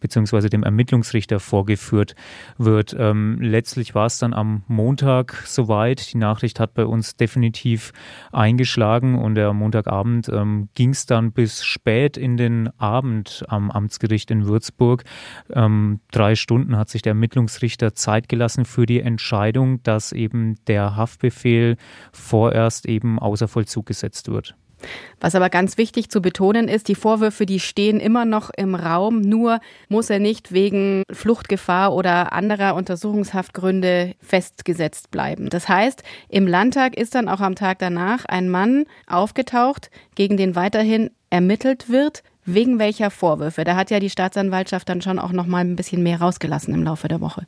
bzw. 0.00 0.48
dem 0.48 0.62
Ermittlungsrichter 0.62 1.40
vorgeführt 1.40 2.14
wird. 2.58 2.94
Ähm, 2.98 3.38
letztlich 3.40 3.94
war 3.94 4.06
es 4.06 4.18
dann 4.18 4.34
am 4.34 4.62
Montag 4.68 5.42
soweit. 5.46 6.12
Die 6.12 6.18
Nachricht 6.18 6.60
hat 6.60 6.74
bei 6.74 6.84
uns 6.84 7.16
definitiv 7.16 7.92
eingeschlagen 8.36 9.16
und 9.16 9.38
am 9.38 9.58
Montagabend 9.58 10.28
ähm, 10.28 10.68
ging 10.74 10.90
es 10.90 11.06
dann 11.06 11.32
bis 11.32 11.64
spät 11.64 12.16
in 12.16 12.36
den 12.36 12.68
Abend 12.78 13.44
am 13.48 13.70
Amtsgericht 13.70 14.30
in 14.30 14.46
Würzburg. 14.46 15.04
Ähm, 15.52 16.00
drei 16.12 16.34
Stunden 16.34 16.76
hat 16.76 16.88
sich 16.88 17.02
der 17.02 17.10
Ermittlungsrichter 17.10 17.94
Zeit 17.94 18.28
gelassen 18.28 18.64
für 18.64 18.86
die 18.86 19.00
Entscheidung, 19.00 19.82
dass 19.82 20.12
eben 20.12 20.56
der 20.66 20.96
Haftbefehl 20.96 21.76
vorerst 22.12 22.86
eben 22.86 23.18
außer 23.18 23.48
Vollzug 23.48 23.86
gesetzt 23.86 24.30
wird. 24.30 24.54
Was 25.20 25.34
aber 25.34 25.48
ganz 25.48 25.78
wichtig 25.78 26.10
zu 26.10 26.20
betonen 26.20 26.68
ist, 26.68 26.88
die 26.88 26.94
Vorwürfe, 26.94 27.46
die 27.46 27.60
stehen 27.60 28.00
immer 28.00 28.24
noch 28.24 28.50
im 28.56 28.74
Raum, 28.74 29.20
nur 29.20 29.60
muss 29.88 30.10
er 30.10 30.18
nicht 30.18 30.52
wegen 30.52 31.02
Fluchtgefahr 31.10 31.94
oder 31.94 32.32
anderer 32.32 32.74
Untersuchungshaftgründe 32.74 34.14
festgesetzt 34.20 35.10
bleiben. 35.10 35.48
Das 35.48 35.68
heißt, 35.68 36.02
im 36.28 36.46
Landtag 36.46 36.96
ist 36.96 37.14
dann 37.14 37.28
auch 37.28 37.40
am 37.40 37.54
Tag 37.54 37.78
danach 37.78 38.24
ein 38.26 38.48
Mann 38.48 38.84
aufgetaucht, 39.06 39.90
gegen 40.14 40.36
den 40.36 40.54
weiterhin 40.54 41.10
ermittelt 41.30 41.88
wird. 41.88 42.22
Wegen 42.44 42.78
welcher 42.78 43.10
Vorwürfe? 43.10 43.64
Da 43.64 43.74
hat 43.74 43.90
ja 43.90 43.98
die 43.98 44.10
Staatsanwaltschaft 44.10 44.88
dann 44.88 45.02
schon 45.02 45.18
auch 45.18 45.32
noch 45.32 45.46
mal 45.46 45.64
ein 45.64 45.74
bisschen 45.74 46.02
mehr 46.04 46.20
rausgelassen 46.20 46.72
im 46.72 46.84
Laufe 46.84 47.08
der 47.08 47.20
Woche. 47.20 47.46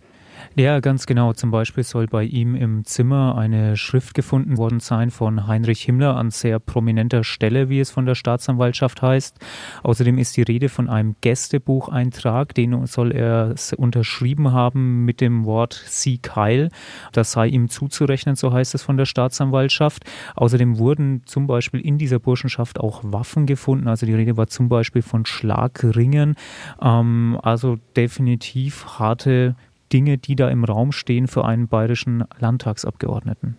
Ja, 0.59 0.81
ganz 0.81 1.07
genau. 1.07 1.35
Zum 1.35 1.53
Beispiel 1.53 1.85
soll 1.85 2.09
bei 2.09 2.25
ihm 2.25 2.57
im 2.57 2.85
Zimmer 2.85 3.39
eine 3.39 3.77
Schrift 3.77 4.13
gefunden 4.15 4.57
worden 4.57 4.81
sein 4.81 5.13
von 5.13 5.47
Heinrich 5.47 5.83
Himmler 5.83 6.17
an 6.17 6.33
sehr 6.33 6.59
prominenter 6.59 7.23
Stelle, 7.23 7.69
wie 7.69 7.79
es 7.79 7.93
von 7.93 8.07
der 8.07 8.17
Staatsanwaltschaft 8.17 9.01
heißt. 9.01 9.39
Außerdem 9.85 10.19
ist 10.19 10.37
die 10.37 10.43
Rede 10.43 10.69
von 10.69 10.89
einem 10.89 11.15
Gästebucheintrag, 11.21 12.55
den 12.55 12.87
soll 12.87 13.13
er 13.13 13.55
unterschrieben 13.77 14.51
haben 14.51 15.05
mit 15.05 15.21
dem 15.21 15.45
Wort 15.45 15.81
Sieg 15.87 16.35
Heil. 16.35 16.71
Das 17.13 17.31
sei 17.31 17.47
ihm 17.47 17.69
zuzurechnen, 17.69 18.35
so 18.35 18.53
heißt 18.53 18.75
es 18.75 18.83
von 18.83 18.97
der 18.97 19.07
Staatsanwaltschaft. 19.07 20.07
Außerdem 20.35 20.77
wurden 20.79 21.23
zum 21.25 21.47
Beispiel 21.47 21.79
in 21.79 21.99
dieser 21.99 22.19
Burschenschaft 22.19 22.81
auch 22.81 23.03
Waffen 23.05 23.47
gefunden. 23.47 23.87
Also 23.87 24.07
die 24.07 24.15
Rede 24.15 24.37
war 24.37 24.49
zum 24.49 24.69
Beispiel 24.69 25.03
von 25.03 25.25
Schlagringen. 25.25 26.35
Ähm, 26.83 27.39
also 27.45 27.79
definitiv 27.95 28.99
harte 28.99 29.55
Dinge, 29.93 30.19
die 30.19 30.37
da 30.37 30.49
im 30.49 30.65
Raum 30.65 30.93
stehen 30.93 31.29
für 31.29 31.45
einen 31.45 31.69
bayerischen 31.69 32.25
Landtagsabgeordneten. 32.39 33.57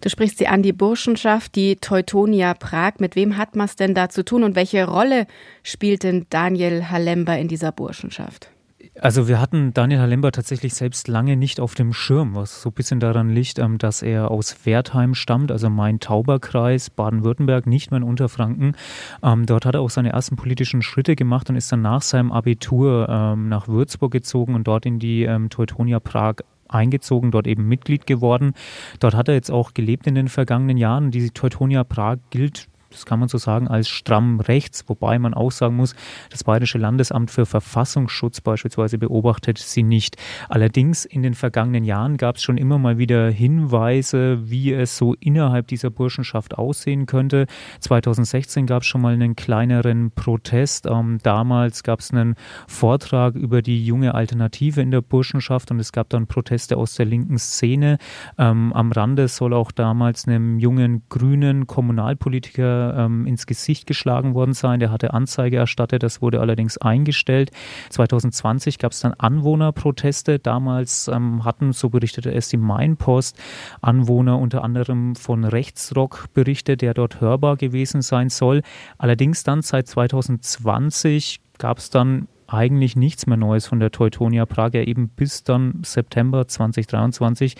Du 0.00 0.08
sprichst 0.08 0.38
sie 0.38 0.48
an, 0.48 0.62
die 0.62 0.72
Burschenschaft, 0.72 1.54
die 1.54 1.76
Teutonia 1.76 2.54
Prag. 2.54 2.94
Mit 2.98 3.14
wem 3.14 3.36
hat 3.36 3.54
man 3.54 3.66
es 3.66 3.76
denn 3.76 3.94
da 3.94 4.08
zu 4.08 4.24
tun 4.24 4.42
und 4.42 4.56
welche 4.56 4.86
Rolle 4.86 5.26
spielt 5.62 6.02
denn 6.02 6.26
Daniel 6.28 6.90
Halember 6.90 7.38
in 7.38 7.46
dieser 7.46 7.70
Burschenschaft? 7.70 8.50
Also 9.00 9.26
wir 9.26 9.40
hatten 9.40 9.72
Daniel 9.72 10.00
Halember 10.00 10.32
tatsächlich 10.32 10.74
selbst 10.74 11.08
lange 11.08 11.34
nicht 11.34 11.60
auf 11.60 11.74
dem 11.74 11.94
Schirm, 11.94 12.34
was 12.34 12.60
so 12.60 12.68
ein 12.68 12.74
bisschen 12.74 13.00
daran 13.00 13.30
liegt, 13.30 13.58
ähm, 13.58 13.78
dass 13.78 14.02
er 14.02 14.30
aus 14.30 14.66
Wertheim 14.66 15.14
stammt, 15.14 15.50
also 15.50 15.70
Main-Tauber-Kreis, 15.70 16.90
Baden-Württemberg, 16.90 17.66
nicht 17.66 17.90
mehr 17.90 17.98
in 17.98 18.02
Unterfranken. 18.02 18.76
Ähm, 19.22 19.46
dort 19.46 19.64
hat 19.64 19.76
er 19.76 19.80
auch 19.80 19.88
seine 19.88 20.10
ersten 20.10 20.36
politischen 20.36 20.82
Schritte 20.82 21.16
gemacht 21.16 21.48
und 21.48 21.56
ist 21.56 21.72
dann 21.72 21.80
nach 21.80 22.02
seinem 22.02 22.32
Abitur 22.32 23.08
ähm, 23.08 23.48
nach 23.48 23.66
Würzburg 23.66 24.12
gezogen 24.12 24.54
und 24.54 24.66
dort 24.66 24.84
in 24.84 24.98
die 24.98 25.28
Teutonia 25.48 25.98
Prag 25.98 26.36
eingezogen, 26.68 27.30
dort 27.30 27.46
eben 27.46 27.66
Mitglied 27.66 28.06
geworden. 28.06 28.52
Dort 29.00 29.14
hat 29.14 29.28
er 29.28 29.34
jetzt 29.34 29.50
auch 29.50 29.74
gelebt 29.74 30.06
in 30.06 30.14
den 30.14 30.28
vergangenen 30.28 30.76
Jahren. 30.76 31.10
Die 31.10 31.30
Teutonia 31.30 31.84
Prag 31.84 32.18
gilt 32.30 32.68
das 32.92 33.06
kann 33.06 33.18
man 33.18 33.28
so 33.28 33.38
sagen, 33.38 33.68
als 33.68 33.88
stramm 33.88 34.40
rechts, 34.40 34.84
wobei 34.88 35.18
man 35.18 35.34
auch 35.34 35.50
sagen 35.50 35.76
muss, 35.76 35.94
das 36.30 36.44
Bayerische 36.44 36.78
Landesamt 36.78 37.30
für 37.30 37.46
Verfassungsschutz 37.46 38.40
beispielsweise 38.40 38.98
beobachtet 38.98 39.58
sie 39.58 39.82
nicht. 39.82 40.16
Allerdings 40.48 41.04
in 41.04 41.22
den 41.22 41.34
vergangenen 41.34 41.84
Jahren 41.84 42.16
gab 42.16 42.36
es 42.36 42.42
schon 42.42 42.58
immer 42.58 42.78
mal 42.78 42.98
wieder 42.98 43.30
Hinweise, 43.30 44.50
wie 44.50 44.72
es 44.72 44.96
so 44.96 45.14
innerhalb 45.14 45.68
dieser 45.68 45.90
Burschenschaft 45.90 46.56
aussehen 46.58 47.06
könnte. 47.06 47.46
2016 47.80 48.66
gab 48.66 48.82
es 48.82 48.88
schon 48.88 49.00
mal 49.00 49.14
einen 49.14 49.36
kleineren 49.36 50.10
Protest. 50.10 50.86
Ähm, 50.86 51.18
damals 51.22 51.82
gab 51.82 52.00
es 52.00 52.12
einen 52.12 52.34
Vortrag 52.66 53.34
über 53.34 53.62
die 53.62 53.84
junge 53.84 54.14
Alternative 54.14 54.80
in 54.80 54.90
der 54.90 55.00
Burschenschaft 55.00 55.70
und 55.70 55.80
es 55.80 55.92
gab 55.92 56.08
dann 56.10 56.26
Proteste 56.26 56.76
aus 56.76 56.94
der 56.94 57.06
linken 57.06 57.38
Szene. 57.38 57.98
Ähm, 58.38 58.72
am 58.72 58.92
Rande 58.92 59.28
soll 59.28 59.54
auch 59.54 59.72
damals 59.72 60.26
einem 60.26 60.58
jungen 60.58 61.02
grünen 61.08 61.66
Kommunalpolitiker 61.66 62.81
ähm, 62.90 63.26
ins 63.26 63.46
Gesicht 63.46 63.86
geschlagen 63.86 64.34
worden 64.34 64.54
sein. 64.54 64.80
Der 64.80 64.90
hatte 64.90 65.14
Anzeige 65.14 65.56
erstattet, 65.56 66.02
das 66.02 66.22
wurde 66.22 66.40
allerdings 66.40 66.78
eingestellt. 66.78 67.50
2020 67.90 68.78
gab 68.78 68.92
es 68.92 69.00
dann 69.00 69.14
Anwohnerproteste. 69.14 70.38
Damals 70.38 71.08
ähm, 71.08 71.44
hatten, 71.44 71.72
so 71.72 71.88
berichtete 71.90 72.32
es 72.32 72.48
die 72.48 72.56
Mainpost, 72.56 73.38
Anwohner 73.80 74.38
unter 74.38 74.64
anderem 74.64 75.14
von 75.14 75.44
Rechtsrock 75.44 76.26
berichtet, 76.34 76.82
der 76.82 76.94
dort 76.94 77.20
hörbar 77.20 77.56
gewesen 77.56 78.02
sein 78.02 78.28
soll. 78.28 78.62
Allerdings 78.98 79.44
dann 79.44 79.62
seit 79.62 79.86
2020 79.86 81.40
gab 81.58 81.78
es 81.78 81.90
dann 81.90 82.28
eigentlich 82.52 82.96
nichts 82.96 83.26
mehr 83.26 83.36
Neues 83.36 83.66
von 83.66 83.80
der 83.80 83.90
Teutonia 83.90 84.46
Prag, 84.46 84.74
ja 84.74 84.82
eben 84.82 85.08
bis 85.08 85.42
dann 85.42 85.80
September 85.84 86.46
2023 86.46 87.56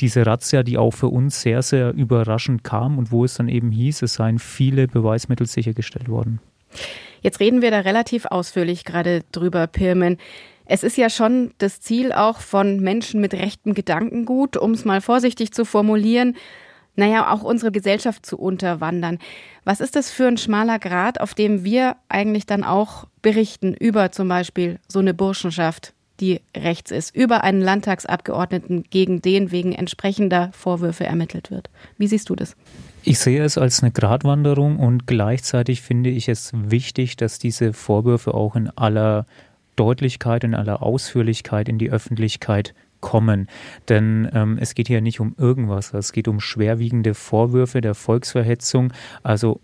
diese 0.00 0.26
Razzia, 0.26 0.62
die 0.62 0.78
auch 0.78 0.92
für 0.92 1.08
uns 1.08 1.40
sehr, 1.40 1.62
sehr 1.62 1.92
überraschend 1.92 2.64
kam 2.64 2.98
und 2.98 3.12
wo 3.12 3.24
es 3.24 3.34
dann 3.34 3.48
eben 3.48 3.70
hieß, 3.70 4.02
es 4.02 4.14
seien 4.14 4.38
viele 4.38 4.88
Beweismittel 4.88 5.46
sichergestellt 5.46 6.08
worden. 6.08 6.40
Jetzt 7.22 7.40
reden 7.40 7.62
wir 7.62 7.70
da 7.70 7.80
relativ 7.80 8.26
ausführlich 8.26 8.84
gerade 8.84 9.22
drüber, 9.32 9.66
Pirmen. 9.66 10.18
Es 10.66 10.82
ist 10.82 10.96
ja 10.96 11.10
schon 11.10 11.52
das 11.58 11.80
Ziel 11.80 12.12
auch 12.12 12.40
von 12.40 12.80
Menschen 12.80 13.20
mit 13.20 13.34
rechtem 13.34 13.74
Gedankengut, 13.74 14.56
um 14.56 14.72
es 14.72 14.84
mal 14.84 15.00
vorsichtig 15.00 15.52
zu 15.52 15.64
formulieren, 15.64 16.36
naja, 16.96 17.32
auch 17.32 17.42
unsere 17.42 17.72
Gesellschaft 17.72 18.24
zu 18.24 18.38
unterwandern. 18.38 19.18
Was 19.64 19.80
ist 19.80 19.96
das 19.96 20.10
für 20.10 20.26
ein 20.26 20.36
schmaler 20.36 20.78
Grad, 20.78 21.20
auf 21.20 21.34
dem 21.34 21.64
wir 21.64 21.96
eigentlich 22.08 22.46
dann 22.46 22.62
auch 22.62 23.06
berichten 23.22 23.74
über 23.74 24.12
zum 24.12 24.28
Beispiel 24.28 24.78
so 24.86 24.98
eine 24.98 25.14
Burschenschaft, 25.14 25.93
die 26.20 26.40
rechts 26.56 26.90
ist, 26.90 27.14
über 27.14 27.42
einen 27.42 27.60
Landtagsabgeordneten, 27.60 28.84
gegen 28.90 29.20
den 29.20 29.50
wegen 29.50 29.72
entsprechender 29.72 30.50
Vorwürfe 30.52 31.04
ermittelt 31.04 31.50
wird. 31.50 31.70
Wie 31.98 32.06
siehst 32.06 32.30
du 32.30 32.36
das? 32.36 32.56
Ich 33.02 33.18
sehe 33.18 33.42
es 33.42 33.58
als 33.58 33.82
eine 33.82 33.92
Gratwanderung 33.92 34.78
und 34.78 35.06
gleichzeitig 35.06 35.82
finde 35.82 36.10
ich 36.10 36.28
es 36.28 36.52
wichtig, 36.54 37.16
dass 37.16 37.38
diese 37.38 37.72
Vorwürfe 37.72 38.32
auch 38.32 38.56
in 38.56 38.70
aller 38.70 39.26
Deutlichkeit, 39.76 40.44
in 40.44 40.54
aller 40.54 40.82
Ausführlichkeit 40.82 41.68
in 41.68 41.78
die 41.78 41.90
Öffentlichkeit 41.90 42.74
kommen. 43.00 43.48
Denn 43.88 44.30
ähm, 44.32 44.56
es 44.58 44.74
geht 44.74 44.88
hier 44.88 45.02
nicht 45.02 45.20
um 45.20 45.34
irgendwas, 45.36 45.92
es 45.92 46.12
geht 46.12 46.28
um 46.28 46.40
schwerwiegende 46.40 47.14
Vorwürfe 47.14 47.80
der 47.80 47.94
Volksverhetzung, 47.94 48.92
also 49.22 49.60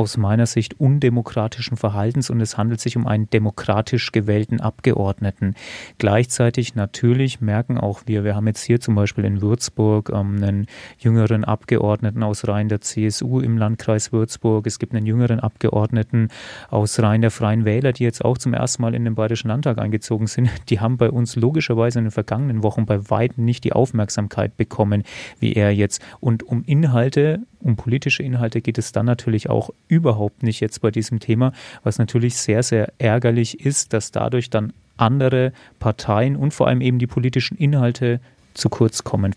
aus 0.00 0.16
meiner 0.16 0.46
Sicht 0.46 0.80
undemokratischen 0.80 1.76
Verhaltens 1.76 2.30
und 2.30 2.40
es 2.40 2.56
handelt 2.56 2.80
sich 2.80 2.96
um 2.96 3.06
einen 3.06 3.28
demokratisch 3.28 4.12
gewählten 4.12 4.58
Abgeordneten. 4.58 5.54
Gleichzeitig 5.98 6.74
natürlich 6.74 7.42
merken 7.42 7.76
auch 7.76 8.04
wir, 8.06 8.24
wir 8.24 8.34
haben 8.34 8.46
jetzt 8.46 8.62
hier 8.62 8.80
zum 8.80 8.94
Beispiel 8.94 9.26
in 9.26 9.42
Würzburg 9.42 10.08
ähm, 10.08 10.42
einen 10.42 10.66
jüngeren 10.96 11.44
Abgeordneten 11.44 12.22
aus 12.22 12.48
Reihen 12.48 12.70
der 12.70 12.80
CSU 12.80 13.40
im 13.40 13.58
Landkreis 13.58 14.10
Würzburg. 14.10 14.66
Es 14.66 14.78
gibt 14.78 14.94
einen 14.94 15.04
jüngeren 15.04 15.38
Abgeordneten 15.38 16.28
aus 16.70 16.98
Reihen 16.98 17.20
der 17.20 17.30
Freien 17.30 17.66
Wähler, 17.66 17.92
die 17.92 18.04
jetzt 18.04 18.24
auch 18.24 18.38
zum 18.38 18.54
ersten 18.54 18.80
Mal 18.80 18.94
in 18.94 19.04
den 19.04 19.14
Bayerischen 19.14 19.48
Landtag 19.48 19.76
eingezogen 19.76 20.28
sind. 20.28 20.48
Die 20.70 20.80
haben 20.80 20.96
bei 20.96 21.10
uns 21.10 21.36
logischerweise 21.36 21.98
in 21.98 22.06
den 22.06 22.10
vergangenen 22.10 22.62
Wochen 22.62 22.86
bei 22.86 23.10
weitem 23.10 23.44
nicht 23.44 23.64
die 23.64 23.74
Aufmerksamkeit 23.74 24.56
bekommen, 24.56 25.02
wie 25.40 25.52
er 25.52 25.72
jetzt. 25.72 26.00
Und 26.20 26.42
um 26.42 26.64
Inhalte 26.64 27.40
um 27.62 27.76
politische 27.76 28.22
Inhalte 28.22 28.62
geht 28.62 28.78
es 28.78 28.92
dann 28.92 29.06
natürlich 29.06 29.50
auch 29.50 29.70
überhaupt 29.90 30.42
nicht 30.42 30.60
jetzt 30.60 30.80
bei 30.80 30.90
diesem 30.90 31.20
Thema, 31.20 31.52
was 31.82 31.98
natürlich 31.98 32.36
sehr, 32.36 32.62
sehr 32.62 32.92
ärgerlich 32.98 33.64
ist, 33.64 33.92
dass 33.92 34.12
dadurch 34.12 34.50
dann 34.50 34.72
andere 34.96 35.52
Parteien 35.78 36.36
und 36.36 36.54
vor 36.54 36.68
allem 36.68 36.80
eben 36.80 36.98
die 36.98 37.06
politischen 37.06 37.56
Inhalte 37.56 38.20
zu 38.54 38.68
kurz 38.68 39.04
kommen. 39.04 39.34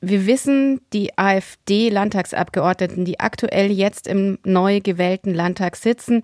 Wir 0.00 0.26
wissen, 0.26 0.80
die 0.92 1.16
AfD-Landtagsabgeordneten, 1.18 3.04
die 3.04 3.20
aktuell 3.20 3.70
jetzt 3.70 4.06
im 4.06 4.38
neu 4.44 4.80
gewählten 4.80 5.34
Landtag 5.34 5.76
sitzen, 5.76 6.22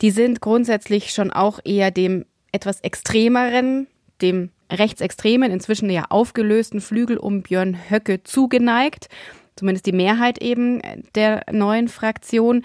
die 0.00 0.10
sind 0.10 0.40
grundsätzlich 0.40 1.10
schon 1.10 1.30
auch 1.30 1.60
eher 1.64 1.92
dem 1.92 2.24
etwas 2.50 2.80
extremeren, 2.80 3.86
dem 4.20 4.50
rechtsextremen, 4.70 5.52
inzwischen 5.52 5.90
ja 5.90 6.06
aufgelösten 6.08 6.80
Flügel 6.80 7.16
um 7.16 7.42
Björn 7.42 7.78
Höcke 7.88 8.24
zugeneigt. 8.24 9.08
Zumindest 9.56 9.86
die 9.86 9.92
Mehrheit 9.92 10.42
eben 10.42 10.80
der 11.14 11.44
neuen 11.50 11.88
Fraktion. 11.88 12.64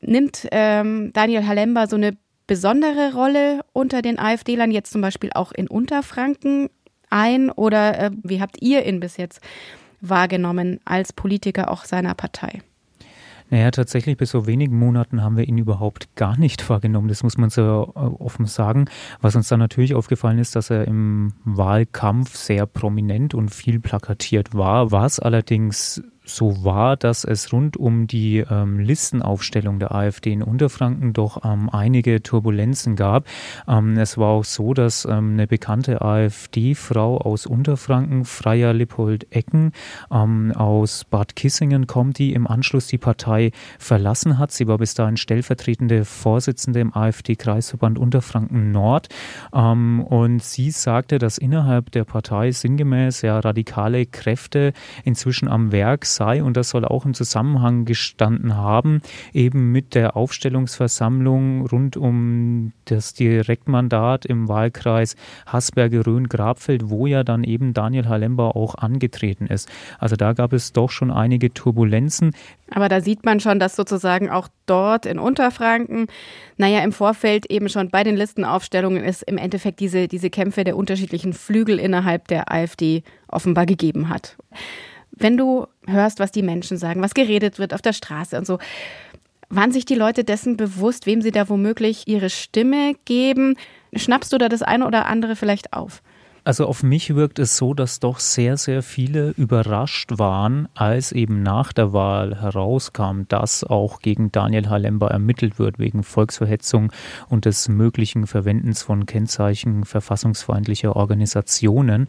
Nimmt 0.00 0.46
ähm, 0.52 1.12
Daniel 1.12 1.46
Halemba 1.46 1.86
so 1.86 1.96
eine 1.96 2.16
besondere 2.46 3.14
Rolle 3.14 3.60
unter 3.72 4.02
den 4.02 4.18
AfD-Lern, 4.18 4.70
jetzt 4.70 4.92
zum 4.92 5.00
Beispiel 5.00 5.30
auch 5.34 5.52
in 5.52 5.68
Unterfranken 5.68 6.70
ein? 7.10 7.50
Oder 7.50 7.98
äh, 7.98 8.10
wie 8.22 8.40
habt 8.40 8.60
ihr 8.60 8.84
ihn 8.86 9.00
bis 9.00 9.16
jetzt 9.16 9.40
wahrgenommen 10.00 10.80
als 10.84 11.12
Politiker 11.12 11.70
auch 11.70 11.84
seiner 11.84 12.14
Partei? 12.14 12.62
Naja, 13.50 13.70
tatsächlich 13.70 14.18
bis 14.18 14.32
vor 14.32 14.46
wenigen 14.46 14.78
Monaten 14.78 15.22
haben 15.22 15.36
wir 15.36 15.48
ihn 15.48 15.56
überhaupt 15.56 16.14
gar 16.16 16.38
nicht 16.38 16.68
wahrgenommen. 16.68 17.08
Das 17.08 17.22
muss 17.22 17.38
man 17.38 17.48
so 17.48 17.92
äh, 17.94 17.98
offen 17.98 18.44
sagen. 18.44 18.86
Was 19.20 19.36
uns 19.36 19.48
dann 19.48 19.58
natürlich 19.58 19.94
aufgefallen 19.94 20.38
ist, 20.38 20.54
dass 20.54 20.70
er 20.70 20.86
im 20.86 21.32
Wahlkampf 21.44 22.36
sehr 22.36 22.66
prominent 22.66 23.34
und 23.34 23.48
viel 23.48 23.80
plakatiert 23.80 24.54
war. 24.54 24.92
Was 24.92 25.18
allerdings 25.18 26.02
so 26.28 26.64
war, 26.64 26.96
dass 26.96 27.24
es 27.24 27.52
rund 27.52 27.76
um 27.76 28.06
die 28.06 28.38
ähm, 28.38 28.78
Listenaufstellung 28.78 29.78
der 29.78 29.94
AfD 29.94 30.32
in 30.32 30.42
Unterfranken 30.42 31.12
doch 31.12 31.44
ähm, 31.44 31.68
einige 31.70 32.22
Turbulenzen 32.22 32.96
gab. 32.96 33.26
Ähm, 33.66 33.96
es 33.96 34.18
war 34.18 34.28
auch 34.28 34.44
so, 34.44 34.74
dass 34.74 35.04
ähm, 35.04 35.32
eine 35.32 35.46
bekannte 35.46 36.02
AfD-Frau 36.02 37.18
aus 37.18 37.46
Unterfranken, 37.46 38.24
Freier 38.24 38.72
Lippold-Ecken, 38.72 39.72
ähm, 40.10 40.52
aus 40.52 41.04
Bad 41.04 41.36
Kissingen 41.36 41.86
kommt, 41.86 42.18
die 42.18 42.32
im 42.32 42.46
Anschluss 42.46 42.86
die 42.86 42.98
Partei 42.98 43.52
verlassen 43.78 44.38
hat. 44.38 44.52
Sie 44.52 44.68
war 44.68 44.78
bis 44.78 44.94
dahin 44.94 45.16
stellvertretende 45.16 46.04
Vorsitzende 46.04 46.80
im 46.80 46.94
AfD-Kreisverband 46.94 47.98
Unterfranken 47.98 48.70
Nord. 48.72 49.08
Ähm, 49.54 50.00
und 50.00 50.42
sie 50.42 50.70
sagte, 50.70 51.18
dass 51.18 51.38
innerhalb 51.38 51.90
der 51.92 52.04
Partei 52.04 52.52
sinngemäß 52.52 53.22
ja 53.22 53.38
radikale 53.38 54.06
Kräfte 54.06 54.72
inzwischen 55.04 55.48
am 55.48 55.72
Werk 55.72 56.06
sei, 56.18 56.42
und 56.42 56.56
das 56.56 56.68
soll 56.68 56.84
auch 56.84 57.06
im 57.06 57.14
Zusammenhang 57.14 57.86
gestanden 57.86 58.56
haben, 58.56 59.00
eben 59.32 59.72
mit 59.72 59.94
der 59.94 60.16
Aufstellungsversammlung 60.16 61.66
rund 61.66 61.96
um 61.96 62.72
das 62.84 63.14
Direktmandat 63.14 64.26
im 64.26 64.48
Wahlkreis 64.48 65.16
Hasberge-Rhön-Grabfeld, 65.46 66.90
wo 66.90 67.06
ja 67.06 67.24
dann 67.24 67.44
eben 67.44 67.72
Daniel 67.72 68.08
Halemba 68.08 68.48
auch 68.50 68.74
angetreten 68.74 69.46
ist. 69.46 69.70
Also 69.98 70.16
da 70.16 70.34
gab 70.34 70.52
es 70.52 70.72
doch 70.72 70.90
schon 70.90 71.10
einige 71.10 71.54
Turbulenzen. 71.54 72.34
Aber 72.70 72.88
da 72.88 73.00
sieht 73.00 73.24
man 73.24 73.40
schon, 73.40 73.58
dass 73.58 73.76
sozusagen 73.76 74.28
auch 74.28 74.48
dort 74.66 75.06
in 75.06 75.18
Unterfranken, 75.18 76.08
naja, 76.58 76.80
im 76.80 76.92
Vorfeld 76.92 77.50
eben 77.50 77.68
schon 77.70 77.88
bei 77.88 78.04
den 78.04 78.16
Listenaufstellungen 78.16 79.04
es 79.04 79.22
im 79.22 79.38
Endeffekt 79.38 79.80
diese, 79.80 80.08
diese 80.08 80.28
Kämpfe 80.28 80.64
der 80.64 80.76
unterschiedlichen 80.76 81.32
Flügel 81.32 81.78
innerhalb 81.78 82.28
der 82.28 82.52
AfD 82.52 83.04
offenbar 83.28 83.64
gegeben 83.64 84.08
hat 84.08 84.36
wenn 85.18 85.36
du 85.36 85.66
hörst, 85.86 86.20
was 86.20 86.32
die 86.32 86.42
Menschen 86.42 86.76
sagen, 86.76 87.02
was 87.02 87.14
geredet 87.14 87.58
wird 87.58 87.74
auf 87.74 87.82
der 87.82 87.92
Straße 87.92 88.36
und 88.36 88.46
so, 88.46 88.58
waren 89.50 89.72
sich 89.72 89.84
die 89.84 89.94
Leute 89.94 90.24
dessen 90.24 90.56
bewusst, 90.56 91.06
wem 91.06 91.22
sie 91.22 91.30
da 91.30 91.48
womöglich 91.48 92.06
ihre 92.06 92.30
Stimme 92.30 92.94
geben? 93.04 93.56
Schnappst 93.94 94.32
du 94.32 94.38
da 94.38 94.48
das 94.48 94.62
eine 94.62 94.86
oder 94.86 95.06
andere 95.06 95.36
vielleicht 95.36 95.72
auf? 95.72 96.02
Also 96.48 96.64
auf 96.64 96.82
mich 96.82 97.14
wirkt 97.14 97.38
es 97.38 97.58
so, 97.58 97.74
dass 97.74 98.00
doch 98.00 98.18
sehr, 98.18 98.56
sehr 98.56 98.82
viele 98.82 99.34
überrascht 99.36 100.12
waren, 100.18 100.66
als 100.74 101.12
eben 101.12 101.42
nach 101.42 101.74
der 101.74 101.92
Wahl 101.92 102.40
herauskam, 102.40 103.24
dass 103.28 103.64
auch 103.64 104.00
gegen 104.00 104.32
Daniel 104.32 104.70
Halemba 104.70 105.08
ermittelt 105.08 105.58
wird 105.58 105.78
wegen 105.78 106.02
Volksverhetzung 106.02 106.90
und 107.28 107.44
des 107.44 107.68
möglichen 107.68 108.26
Verwendens 108.26 108.82
von 108.82 109.04
Kennzeichen 109.04 109.84
verfassungsfeindlicher 109.84 110.96
Organisationen. 110.96 112.08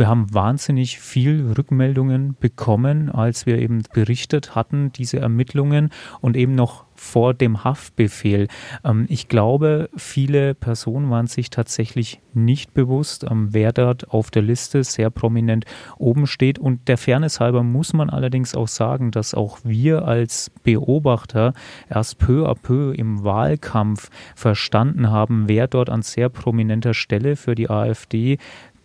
Wir 0.00 0.08
haben 0.08 0.32
wahnsinnig 0.32 0.98
viel 0.98 1.52
Rückmeldungen 1.58 2.34
bekommen, 2.40 3.10
als 3.10 3.44
wir 3.44 3.58
eben 3.58 3.82
berichtet 3.92 4.54
hatten, 4.54 4.92
diese 4.92 5.18
Ermittlungen 5.18 5.90
und 6.22 6.38
eben 6.38 6.54
noch 6.54 6.86
vor 7.00 7.32
dem 7.32 7.64
Haftbefehl. 7.64 8.46
Ähm, 8.84 9.06
ich 9.08 9.28
glaube, 9.28 9.88
viele 9.96 10.54
Personen 10.54 11.10
waren 11.10 11.26
sich 11.26 11.48
tatsächlich 11.48 12.20
nicht 12.34 12.74
bewusst, 12.74 13.24
ähm, 13.28 13.48
wer 13.52 13.72
dort 13.72 14.10
auf 14.10 14.30
der 14.30 14.42
Liste 14.42 14.84
sehr 14.84 15.08
prominent 15.08 15.64
oben 15.96 16.26
steht. 16.26 16.58
Und 16.58 16.88
der 16.88 16.98
Fairness 16.98 17.40
halber 17.40 17.62
muss 17.62 17.94
man 17.94 18.10
allerdings 18.10 18.54
auch 18.54 18.68
sagen, 18.68 19.10
dass 19.12 19.34
auch 19.34 19.58
wir 19.64 20.06
als 20.06 20.50
Beobachter 20.62 21.54
erst 21.88 22.18
peu 22.18 22.48
à 22.48 22.54
peu 22.54 22.92
im 22.92 23.24
Wahlkampf 23.24 24.10
verstanden 24.34 25.10
haben, 25.10 25.48
wer 25.48 25.68
dort 25.68 25.88
an 25.88 26.02
sehr 26.02 26.28
prominenter 26.28 26.92
Stelle 26.92 27.36
für 27.36 27.54
die 27.54 27.70
AfD 27.70 28.36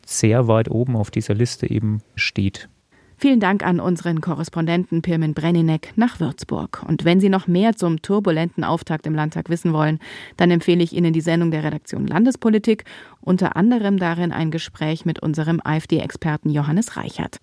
sehr 0.06 0.48
weit 0.48 0.70
oben 0.70 0.96
auf 0.96 1.12
dieser 1.12 1.34
Liste 1.34 1.70
eben 1.70 2.02
steht. 2.16 2.70
Vielen 3.18 3.40
Dank 3.40 3.66
an 3.66 3.80
unseren 3.80 4.20
Korrespondenten 4.20 5.02
Pirmin 5.02 5.34
Brenninek 5.34 5.94
nach 5.96 6.20
Würzburg. 6.20 6.84
Und 6.86 7.06
wenn 7.06 7.22
Sie 7.22 7.30
noch 7.30 7.48
mehr 7.48 7.74
zum 7.74 8.02
turbulenten 8.02 8.66
Auftakt 8.66 9.08
im 9.08 9.16
Landtag 9.16 9.50
wissen 9.50 9.72
wollen, 9.72 10.00
dann 10.36 10.52
empfehle 10.52 10.84
ich 10.84 10.92
Ihnen 10.92 11.14
die 11.14 11.22
Sendung 11.22 11.50
der 11.50 11.64
Redaktion 11.64 12.08
Landespolitik, 12.08 12.84
unter 13.22 13.56
anderem 13.56 13.98
darin 13.98 14.34
ein 14.34 14.52
Gespräch 14.52 15.06
mit 15.06 15.22
unserem 15.22 15.62
AfD-Experten 15.64 16.50
Johannes 16.50 16.98
Reichert. 16.98 17.40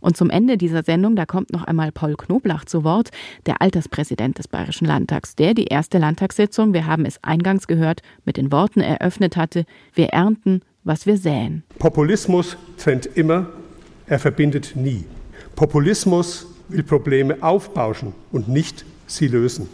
Und 0.00 0.16
zum 0.16 0.28
Ende 0.28 0.56
dieser 0.58 0.82
Sendung, 0.82 1.14
da 1.14 1.24
kommt 1.24 1.52
noch 1.52 1.62
einmal 1.62 1.92
Paul 1.92 2.16
Knoblach 2.16 2.64
zu 2.64 2.82
Wort, 2.82 3.10
der 3.46 3.62
Alterspräsident 3.62 4.38
des 4.38 4.48
Bayerischen 4.48 4.86
Landtags, 4.88 5.36
der 5.36 5.54
die 5.54 5.66
erste 5.66 5.98
Landtagssitzung, 5.98 6.74
wir 6.74 6.86
haben 6.86 7.04
es 7.04 7.22
eingangs 7.22 7.68
gehört, 7.68 8.02
mit 8.24 8.36
den 8.36 8.50
Worten 8.50 8.80
eröffnet 8.80 9.36
hatte, 9.36 9.66
wir 9.94 10.08
ernten, 10.08 10.62
was 10.84 11.06
wir 11.06 11.16
säen. 11.16 11.62
Populismus 11.78 12.56
trennt 12.76 13.06
immer, 13.06 13.46
er 14.06 14.18
verbindet 14.18 14.72
nie. 14.74 15.04
Populismus 15.54 16.46
will 16.68 16.82
Probleme 16.82 17.36
aufbauschen 17.42 18.14
und 18.30 18.48
nicht 18.48 18.84
sie 19.06 19.28
lösen. 19.28 19.68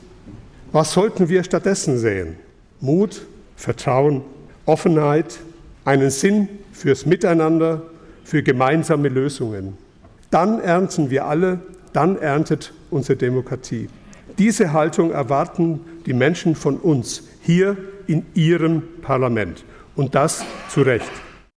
Was 0.72 0.92
sollten 0.92 1.28
wir 1.28 1.44
stattdessen 1.44 1.98
säen? 1.98 2.36
Mut, 2.80 3.22
Vertrauen, 3.56 4.22
Offenheit, 4.66 5.38
einen 5.84 6.10
Sinn 6.10 6.48
fürs 6.72 7.06
Miteinander, 7.06 7.82
für 8.22 8.42
gemeinsame 8.42 9.08
Lösungen. 9.08 9.78
Dann 10.30 10.60
ernten 10.60 11.08
wir 11.08 11.24
alle, 11.24 11.60
dann 11.94 12.18
erntet 12.18 12.74
unsere 12.90 13.16
Demokratie. 13.16 13.88
Diese 14.36 14.74
Haltung 14.74 15.10
erwarten 15.10 15.80
die 16.04 16.12
Menschen 16.12 16.54
von 16.54 16.76
uns 16.76 17.22
hier 17.40 17.76
in 18.06 18.26
ihrem 18.34 18.82
Parlament. 19.00 19.64
Und 19.98 20.14
das 20.14 20.44
zu 20.68 20.82
Recht. 20.82 21.10